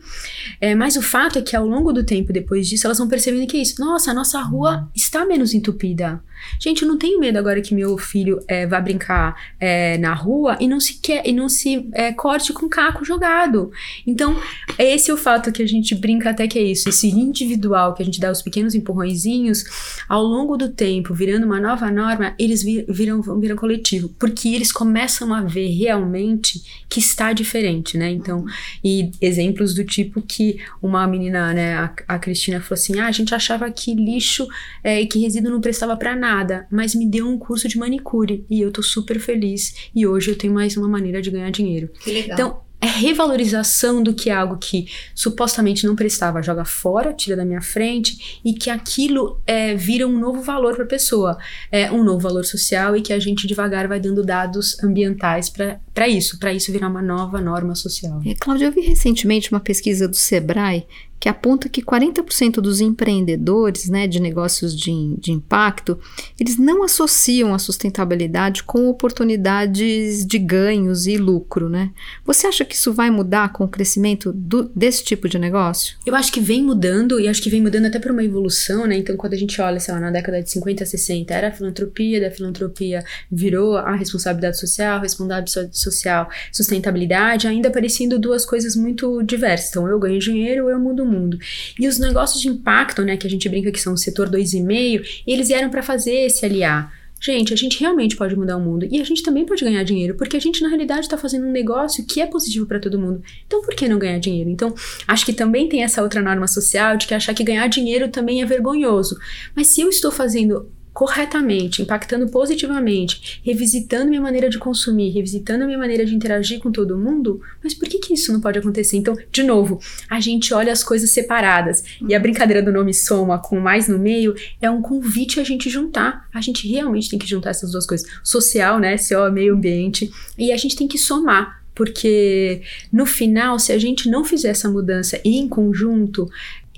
É, 0.58 0.74
mas 0.74 0.96
o 0.96 1.02
fato 1.02 1.38
é 1.38 1.42
que 1.42 1.54
ao 1.54 1.66
longo 1.66 1.92
do 1.92 2.02
tempo 2.02 2.32
depois 2.32 2.66
disso, 2.66 2.86
elas 2.86 2.96
vão 2.96 3.06
percebendo 3.08 3.46
que 3.46 3.58
é 3.58 3.60
isso. 3.60 3.78
Nossa, 3.78 4.12
a 4.12 4.14
nossa 4.14 4.40
rua 4.40 4.78
uhum. 4.78 4.88
está 4.94 5.26
menos 5.26 5.52
entupida. 5.52 6.22
Gente, 6.58 6.82
eu 6.82 6.88
não 6.88 6.98
tenho 6.98 7.18
medo 7.20 7.38
agora 7.38 7.60
que 7.60 7.74
meu 7.74 7.96
filho 7.98 8.42
é, 8.48 8.66
vá 8.66 8.80
brincar 8.80 9.36
é, 9.60 9.98
na 9.98 10.14
rua 10.14 10.56
e 10.60 10.68
não 10.68 10.80
se 10.80 10.94
quer 11.00 11.26
e 11.26 11.32
não 11.32 11.48
se 11.48 11.88
é, 11.92 12.12
corte 12.12 12.52
com 12.52 12.68
caco 12.68 13.04
jogado. 13.04 13.70
Então, 14.06 14.40
esse 14.78 15.10
é 15.10 15.14
o 15.14 15.16
fato 15.16 15.52
que 15.52 15.62
a 15.62 15.66
gente 15.66 15.94
brinca 15.94 16.30
até 16.30 16.46
que 16.46 16.58
é 16.58 16.62
isso, 16.62 16.88
esse 16.88 17.08
individual 17.08 17.94
que 17.94 18.02
a 18.02 18.04
gente 18.04 18.20
dá 18.20 18.30
os 18.30 18.42
pequenos 18.42 18.74
empurrõezinhos, 18.74 19.64
ao 20.08 20.22
longo 20.22 20.56
do 20.56 20.68
tempo, 20.68 21.14
virando 21.14 21.46
uma 21.46 21.60
nova 21.60 21.90
norma, 21.90 22.34
eles 22.38 22.62
viram, 22.62 23.20
viram 23.40 23.56
coletivo, 23.56 24.08
porque 24.18 24.48
eles 24.48 24.72
começam 24.72 25.32
a 25.32 25.42
ver 25.42 25.68
realmente 25.68 26.62
que 26.88 27.00
está 27.00 27.32
diferente, 27.32 27.96
né? 27.96 28.10
Então, 28.10 28.44
e 28.82 29.10
exemplos 29.20 29.74
do 29.74 29.84
tipo 29.84 30.22
que 30.22 30.58
uma 30.82 31.06
menina, 31.06 31.52
né, 31.52 31.74
a, 31.74 31.92
a 32.08 32.18
Cristina 32.18 32.60
falou 32.60 32.74
assim: 32.74 32.98
ah, 32.98 33.06
a 33.06 33.12
gente 33.12 33.34
achava 33.34 33.70
que 33.70 33.94
lixo 33.94 34.46
e 34.84 35.06
que 35.06 35.18
resíduo 35.18 35.50
não 35.50 35.60
prestava 35.60 35.96
para 35.96 36.14
nada, 36.14 36.25
mas 36.70 36.94
me 36.94 37.06
deu 37.06 37.28
um 37.28 37.38
curso 37.38 37.68
de 37.68 37.78
manicure 37.78 38.44
e 38.50 38.60
eu 38.60 38.72
tô 38.72 38.82
super 38.82 39.18
feliz 39.20 39.90
e 39.94 40.06
hoje 40.06 40.30
eu 40.30 40.38
tenho 40.38 40.52
mais 40.52 40.76
uma 40.76 40.88
maneira 40.88 41.22
de 41.22 41.30
ganhar 41.30 41.50
dinheiro. 41.50 41.90
Que 42.02 42.10
legal. 42.10 42.34
Então, 42.34 42.66
é 42.80 42.86
revalorização 42.86 44.02
do 44.02 44.12
que 44.12 44.28
é 44.28 44.34
algo 44.34 44.58
que 44.58 44.86
supostamente 45.14 45.86
não 45.86 45.96
prestava, 45.96 46.42
joga 46.42 46.64
fora, 46.64 47.12
tira 47.12 47.34
da 47.34 47.44
minha 47.44 47.62
frente 47.62 48.40
e 48.44 48.52
que 48.52 48.68
aquilo 48.68 49.40
é, 49.46 49.74
vira 49.74 50.06
um 50.06 50.18
novo 50.18 50.42
valor 50.42 50.74
para 50.74 50.84
a 50.84 50.88
pessoa, 50.88 51.38
é 51.72 51.90
um 51.90 52.04
novo 52.04 52.20
valor 52.20 52.44
social 52.44 52.94
e 52.94 53.00
que 53.00 53.12
a 53.12 53.18
gente 53.18 53.46
devagar 53.46 53.88
vai 53.88 53.98
dando 53.98 54.22
dados 54.22 54.82
ambientais 54.84 55.48
para 55.48 56.08
isso, 56.08 56.38
para 56.38 56.52
isso 56.52 56.70
virar 56.70 56.88
uma 56.88 57.02
nova 57.02 57.40
norma 57.40 57.74
social. 57.74 58.20
É, 58.26 58.34
Cláudia, 58.34 58.66
eu 58.66 58.72
vi 58.72 58.82
recentemente 58.82 59.50
uma 59.50 59.60
pesquisa 59.60 60.06
do 60.06 60.16
Sebrae 60.16 60.86
que 61.18 61.28
aponta 61.28 61.68
que 61.68 61.82
40% 61.82 62.60
dos 62.60 62.80
empreendedores 62.80 63.88
né, 63.88 64.06
de 64.06 64.20
negócios 64.20 64.76
de, 64.76 65.14
de 65.18 65.32
impacto, 65.32 65.98
eles 66.38 66.58
não 66.58 66.82
associam 66.82 67.54
a 67.54 67.58
sustentabilidade 67.58 68.62
com 68.62 68.88
oportunidades 68.88 70.26
de 70.26 70.38
ganhos 70.38 71.06
e 71.06 71.16
lucro, 71.16 71.68
né? 71.68 71.90
Você 72.24 72.46
acha 72.46 72.64
que 72.64 72.74
isso 72.74 72.92
vai 72.92 73.10
mudar 73.10 73.52
com 73.52 73.64
o 73.64 73.68
crescimento 73.68 74.32
do, 74.32 74.70
desse 74.74 75.02
tipo 75.04 75.28
de 75.28 75.38
negócio? 75.38 75.96
Eu 76.04 76.14
acho 76.14 76.32
que 76.32 76.40
vem 76.40 76.62
mudando 76.62 77.18
e 77.18 77.28
acho 77.28 77.42
que 77.42 77.50
vem 77.50 77.62
mudando 77.62 77.86
até 77.86 77.98
por 77.98 78.10
uma 78.10 78.24
evolução, 78.24 78.86
né? 78.86 78.96
Então, 78.96 79.16
quando 79.16 79.32
a 79.32 79.38
gente 79.38 79.60
olha, 79.60 79.80
sei 79.80 79.94
lá, 79.94 80.00
na 80.00 80.10
década 80.10 80.42
de 80.42 80.50
50, 80.50 80.84
60, 80.84 81.32
era 81.32 81.48
a 81.48 81.52
filantropia, 81.52 82.20
da 82.20 82.30
filantropia 82.30 83.04
virou 83.30 83.76
a 83.76 83.94
responsabilidade 83.94 84.58
social, 84.58 85.00
responsabilidade 85.00 85.76
social, 85.76 86.28
sustentabilidade, 86.52 87.46
ainda 87.46 87.70
parecendo 87.70 88.18
duas 88.18 88.44
coisas 88.44 88.76
muito 88.76 89.22
diversas. 89.22 89.70
Então, 89.70 89.88
eu 89.88 89.98
ganho 89.98 90.18
dinheiro, 90.18 90.68
eu 90.68 90.78
mudo 90.78 91.05
mundo. 91.06 91.38
E 91.78 91.86
os 91.86 91.98
negócios 91.98 92.40
de 92.40 92.48
impacto, 92.48 93.02
né, 93.02 93.16
que 93.16 93.26
a 93.26 93.30
gente 93.30 93.48
brinca 93.48 93.70
que 93.70 93.80
são 93.80 93.94
o 93.94 93.96
setor 93.96 94.28
2,5, 94.28 95.22
eles 95.26 95.48
vieram 95.48 95.70
para 95.70 95.82
fazer 95.82 96.26
esse 96.26 96.44
aliar. 96.44 96.92
Gente, 97.18 97.52
a 97.52 97.56
gente 97.56 97.80
realmente 97.80 98.14
pode 98.14 98.36
mudar 98.36 98.56
o 98.56 98.60
mundo 98.60 98.86
e 98.90 99.00
a 99.00 99.04
gente 99.04 99.22
também 99.22 99.46
pode 99.46 99.64
ganhar 99.64 99.82
dinheiro, 99.82 100.14
porque 100.16 100.36
a 100.36 100.40
gente 100.40 100.62
na 100.62 100.68
realidade 100.68 101.00
está 101.00 101.16
fazendo 101.16 101.46
um 101.46 101.50
negócio 101.50 102.04
que 102.04 102.20
é 102.20 102.26
positivo 102.26 102.66
para 102.66 102.78
todo 102.78 102.98
mundo. 102.98 103.22
Então, 103.46 103.62
por 103.62 103.74
que 103.74 103.88
não 103.88 103.98
ganhar 103.98 104.18
dinheiro? 104.18 104.50
Então, 104.50 104.74
acho 105.08 105.24
que 105.24 105.32
também 105.32 105.68
tem 105.68 105.82
essa 105.82 106.02
outra 106.02 106.20
norma 106.20 106.46
social 106.46 106.96
de 106.96 107.06
que 107.06 107.14
achar 107.14 107.34
que 107.34 107.42
ganhar 107.42 107.66
dinheiro 107.68 108.08
também 108.08 108.42
é 108.42 108.44
vergonhoso. 108.44 109.18
Mas 109.54 109.68
se 109.68 109.80
eu 109.80 109.88
estou 109.88 110.12
fazendo 110.12 110.70
corretamente, 110.96 111.82
impactando 111.82 112.26
positivamente, 112.28 113.42
revisitando 113.44 114.08
minha 114.08 114.20
maneira 114.22 114.48
de 114.48 114.56
consumir, 114.56 115.10
revisitando 115.10 115.66
minha 115.66 115.76
maneira 115.76 116.06
de 116.06 116.14
interagir 116.14 116.58
com 116.58 116.72
todo 116.72 116.96
mundo, 116.96 117.38
mas 117.62 117.74
por 117.74 117.86
que, 117.86 117.98
que 117.98 118.14
isso 118.14 118.32
não 118.32 118.40
pode 118.40 118.58
acontecer? 118.58 118.96
Então, 118.96 119.14
de 119.30 119.42
novo, 119.42 119.78
a 120.08 120.20
gente 120.20 120.54
olha 120.54 120.72
as 120.72 120.82
coisas 120.82 121.10
separadas. 121.10 121.84
E 122.08 122.14
a 122.14 122.18
brincadeira 122.18 122.62
do 122.62 122.72
nome 122.72 122.94
soma 122.94 123.38
com 123.38 123.60
mais 123.60 123.88
no 123.88 123.98
meio 123.98 124.34
é 124.58 124.70
um 124.70 124.80
convite 124.80 125.38
a 125.38 125.44
gente 125.44 125.68
juntar. 125.68 126.26
A 126.32 126.40
gente 126.40 126.66
realmente 126.66 127.10
tem 127.10 127.18
que 127.18 127.28
juntar 127.28 127.50
essas 127.50 127.72
duas 127.72 127.84
coisas. 127.84 128.08
Social, 128.24 128.78
né? 128.78 128.96
CO, 128.96 129.30
meio 129.30 129.52
ambiente. 129.52 130.10
E 130.38 130.50
a 130.50 130.56
gente 130.56 130.76
tem 130.76 130.88
que 130.88 130.96
somar 130.96 131.62
porque 131.76 132.62
no 132.90 133.04
final, 133.04 133.58
se 133.58 133.70
a 133.70 133.78
gente 133.78 134.08
não 134.08 134.24
fizer 134.24 134.48
essa 134.48 134.66
mudança 134.66 135.20
em 135.22 135.46
conjunto, 135.46 136.26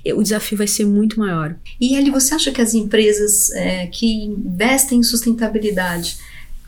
o 0.07 0.23
desafio 0.23 0.57
vai 0.57 0.67
ser 0.67 0.85
muito 0.85 1.19
maior. 1.19 1.55
E 1.79 1.95
Eli, 1.95 2.09
você 2.09 2.35
acha 2.35 2.51
que 2.51 2.61
as 2.61 2.73
empresas 2.73 3.51
é, 3.51 3.87
que 3.87 4.25
investem 4.25 4.99
em 4.99 5.03
sustentabilidade 5.03 6.17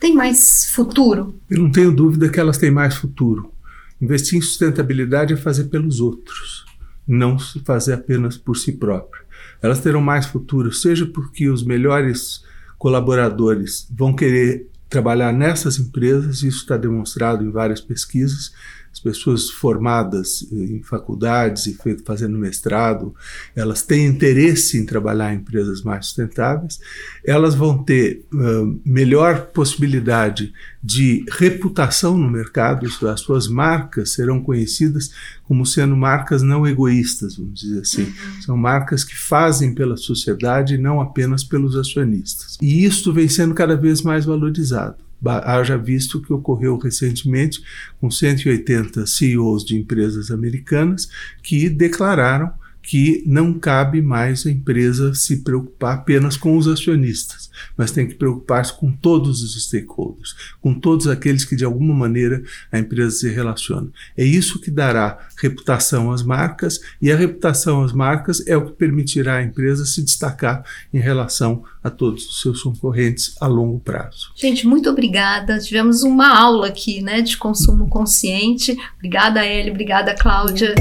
têm 0.00 0.14
mais 0.14 0.66
futuro? 0.70 1.34
Eu 1.48 1.62
não 1.62 1.70
tenho 1.70 1.92
dúvida 1.92 2.28
que 2.28 2.40
elas 2.40 2.58
têm 2.58 2.70
mais 2.70 2.96
futuro. 2.96 3.52
Investir 4.00 4.38
em 4.38 4.42
sustentabilidade 4.42 5.32
é 5.32 5.36
fazer 5.36 5.64
pelos 5.64 6.00
outros, 6.00 6.64
não 7.06 7.38
fazer 7.64 7.92
apenas 7.92 8.36
por 8.36 8.56
si 8.56 8.72
próprio. 8.72 9.22
Elas 9.62 9.80
terão 9.80 10.00
mais 10.00 10.26
futuro, 10.26 10.72
seja 10.72 11.06
porque 11.06 11.48
os 11.48 11.62
melhores 11.62 12.42
colaboradores 12.78 13.86
vão 13.96 14.12
querer 14.12 14.66
trabalhar 14.88 15.32
nessas 15.32 15.78
empresas, 15.78 16.42
isso 16.42 16.58
está 16.58 16.76
demonstrado 16.76 17.44
em 17.44 17.50
várias 17.50 17.80
pesquisas, 17.80 18.52
as 18.92 19.00
pessoas 19.00 19.48
formadas 19.48 20.46
em 20.52 20.82
faculdades 20.82 21.66
e 21.66 21.78
fazendo 22.04 22.38
mestrado, 22.38 23.14
elas 23.56 23.82
têm 23.82 24.06
interesse 24.06 24.76
em 24.76 24.84
trabalhar 24.84 25.32
em 25.32 25.38
empresas 25.38 25.82
mais 25.82 26.06
sustentáveis, 26.06 26.78
elas 27.24 27.54
vão 27.54 27.82
ter 27.82 28.26
uh, 28.34 28.80
melhor 28.84 29.46
possibilidade 29.46 30.52
de 30.82 31.24
reputação 31.30 32.18
no 32.18 32.30
mercado, 32.30 32.86
as 33.08 33.20
suas 33.20 33.48
marcas 33.48 34.12
serão 34.12 34.42
conhecidas 34.42 35.10
como 35.44 35.64
sendo 35.64 35.96
marcas 35.96 36.42
não 36.42 36.66
egoístas, 36.66 37.36
vamos 37.36 37.60
dizer 37.60 37.80
assim. 37.80 38.04
Uhum. 38.04 38.42
São 38.42 38.56
marcas 38.56 39.04
que 39.04 39.16
fazem 39.16 39.74
pela 39.74 39.96
sociedade 39.96 40.74
e 40.74 40.78
não 40.78 41.00
apenas 41.00 41.42
pelos 41.42 41.76
acionistas. 41.76 42.58
E 42.60 42.84
isso 42.84 43.12
vem 43.12 43.28
sendo 43.28 43.54
cada 43.54 43.76
vez 43.76 44.02
mais 44.02 44.24
valorizado 44.24 44.96
haja 45.24 45.76
visto 45.76 46.20
que 46.20 46.32
ocorreu 46.32 46.76
recentemente 46.78 47.62
com 48.00 48.10
180 48.10 49.06
CEOs 49.06 49.64
de 49.64 49.76
empresas 49.76 50.30
americanas 50.30 51.08
que 51.42 51.68
declararam 51.68 52.52
que 52.82 53.22
não 53.24 53.58
cabe 53.58 54.02
mais 54.02 54.44
a 54.44 54.50
empresa 54.50 55.14
se 55.14 55.38
preocupar 55.38 55.98
apenas 55.98 56.36
com 56.36 56.56
os 56.56 56.66
acionistas, 56.66 57.48
mas 57.76 57.90
tem 57.90 58.06
que 58.06 58.14
preocupar-se 58.14 58.72
com 58.72 58.90
todos 58.90 59.42
os 59.42 59.62
stakeholders, 59.64 60.34
com 60.60 60.74
todos 60.74 61.06
aqueles 61.06 61.44
que 61.44 61.56
de 61.56 61.64
alguma 61.64 61.94
maneira 61.94 62.42
a 62.70 62.78
empresa 62.78 63.10
se 63.10 63.28
relaciona. 63.28 63.88
É 64.16 64.24
isso 64.24 64.60
que 64.60 64.70
dará 64.70 65.18
reputação 65.38 66.12
às 66.12 66.22
marcas 66.22 66.80
e 67.00 67.10
a 67.10 67.16
reputação 67.16 67.82
às 67.82 67.92
marcas 67.92 68.46
é 68.46 68.56
o 68.56 68.66
que 68.66 68.72
permitirá 68.72 69.36
à 69.36 69.42
empresa 69.42 69.84
se 69.84 70.02
destacar 70.02 70.64
em 70.92 70.98
relação 70.98 71.64
a 71.82 71.90
todos 71.90 72.26
os 72.26 72.40
seus 72.40 72.62
concorrentes 72.62 73.34
a 73.40 73.46
longo 73.46 73.80
prazo. 73.80 74.32
Gente, 74.36 74.66
muito 74.66 74.88
obrigada. 74.88 75.58
Tivemos 75.58 76.02
uma 76.02 76.38
aula 76.38 76.68
aqui, 76.68 77.02
né, 77.02 77.20
de 77.20 77.36
consumo 77.36 77.88
consciente. 77.88 78.76
Obrigada, 78.96 79.44
Eli, 79.44 79.70
obrigada, 79.70 80.14
Cláudia. 80.14 80.74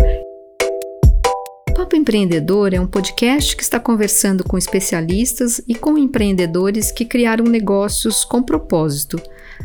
Papo 1.82 1.96
Empreendedor 1.96 2.76
é 2.76 2.80
um 2.80 2.86
podcast 2.86 3.56
que 3.58 3.64
está 3.64 3.80
conversando 3.80 4.44
com 4.44 4.56
especialistas 4.56 5.60
e 5.68 5.74
com 5.74 5.98
empreendedores 5.98 6.92
que 6.92 7.04
criaram 7.04 7.44
negócios 7.44 8.24
com 8.24 8.44
propósito, 8.44 9.20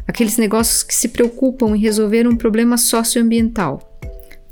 aqueles 0.09 0.38
negócios 0.38 0.83
que 0.83 0.94
se 0.94 1.09
preocupam 1.09 1.76
em 1.76 1.79
resolver 1.79 2.26
um 2.26 2.35
problema 2.35 2.79
socioambiental. 2.79 4.00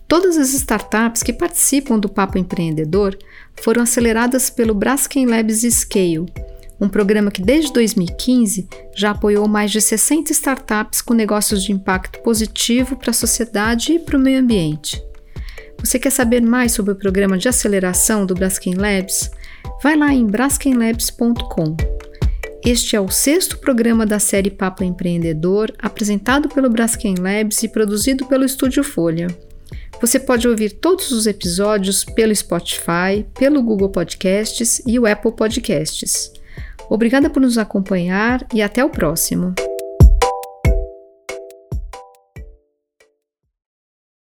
Todas 0.07 0.37
as 0.37 0.53
startups 0.53 1.23
que 1.23 1.33
participam 1.33 1.99
do 1.99 2.07
Papo 2.07 2.37
Empreendedor 2.37 3.17
foram 3.63 3.83
aceleradas 3.83 4.51
pelo 4.51 4.75
Braskem 4.75 5.25
Labs 5.25 5.63
Scale, 5.63 6.27
um 6.79 6.89
programa 6.89 7.31
que 7.31 7.41
desde 7.41 7.73
2015 7.73 8.69
já 8.95 9.13
apoiou 9.13 9.49
mais 9.49 9.71
de 9.71 9.81
60 9.81 10.33
startups 10.33 11.01
com 11.01 11.15
negócios 11.15 11.65
de 11.65 11.73
impacto 11.73 12.21
positivo 12.21 12.95
para 12.95 13.11
a 13.11 13.15
sociedade 13.15 13.95
e 13.95 13.99
para 13.99 14.19
o 14.19 14.21
meio 14.21 14.41
ambiente. 14.41 15.03
Você 15.85 15.99
quer 15.99 16.11
saber 16.11 16.41
mais 16.41 16.73
sobre 16.73 16.93
o 16.93 16.97
programa 16.97 17.37
de 17.37 17.47
aceleração 17.47 18.25
do 18.25 18.35
Braskem 18.35 18.75
Labs? 18.75 19.31
Vai 19.83 19.95
lá 19.95 20.15
em 20.15 20.27
braskenlabs.com. 20.27 21.77
Este 22.65 22.97
é 22.97 23.01
o 23.01 23.11
sexto 23.11 23.59
programa 23.59 24.07
da 24.07 24.19
série 24.19 24.51
Papo 24.51 24.83
Empreendedor, 24.83 25.71
apresentado 25.79 26.49
pelo 26.49 26.71
Braskem 26.71 27.17
Labs 27.19 27.63
e 27.63 27.69
produzido 27.69 28.25
pelo 28.25 28.47
Estúdio 28.47 28.83
Folha. 28.83 29.27
Você 30.01 30.19
pode 30.19 30.49
ouvir 30.49 30.71
todos 30.71 31.11
os 31.13 31.27
episódios 31.27 32.03
pelo 32.03 32.35
Spotify, 32.35 33.27
pelo 33.39 33.63
Google 33.63 33.91
Podcasts 33.91 34.81
e 34.87 34.99
o 34.99 35.05
Apple 35.05 35.33
Podcasts. 35.33 36.33
Obrigada 36.89 37.29
por 37.29 37.43
nos 37.43 37.59
acompanhar 37.59 38.47
e 38.55 38.63
até 38.63 38.83
o 38.83 38.89
próximo. 38.89 39.55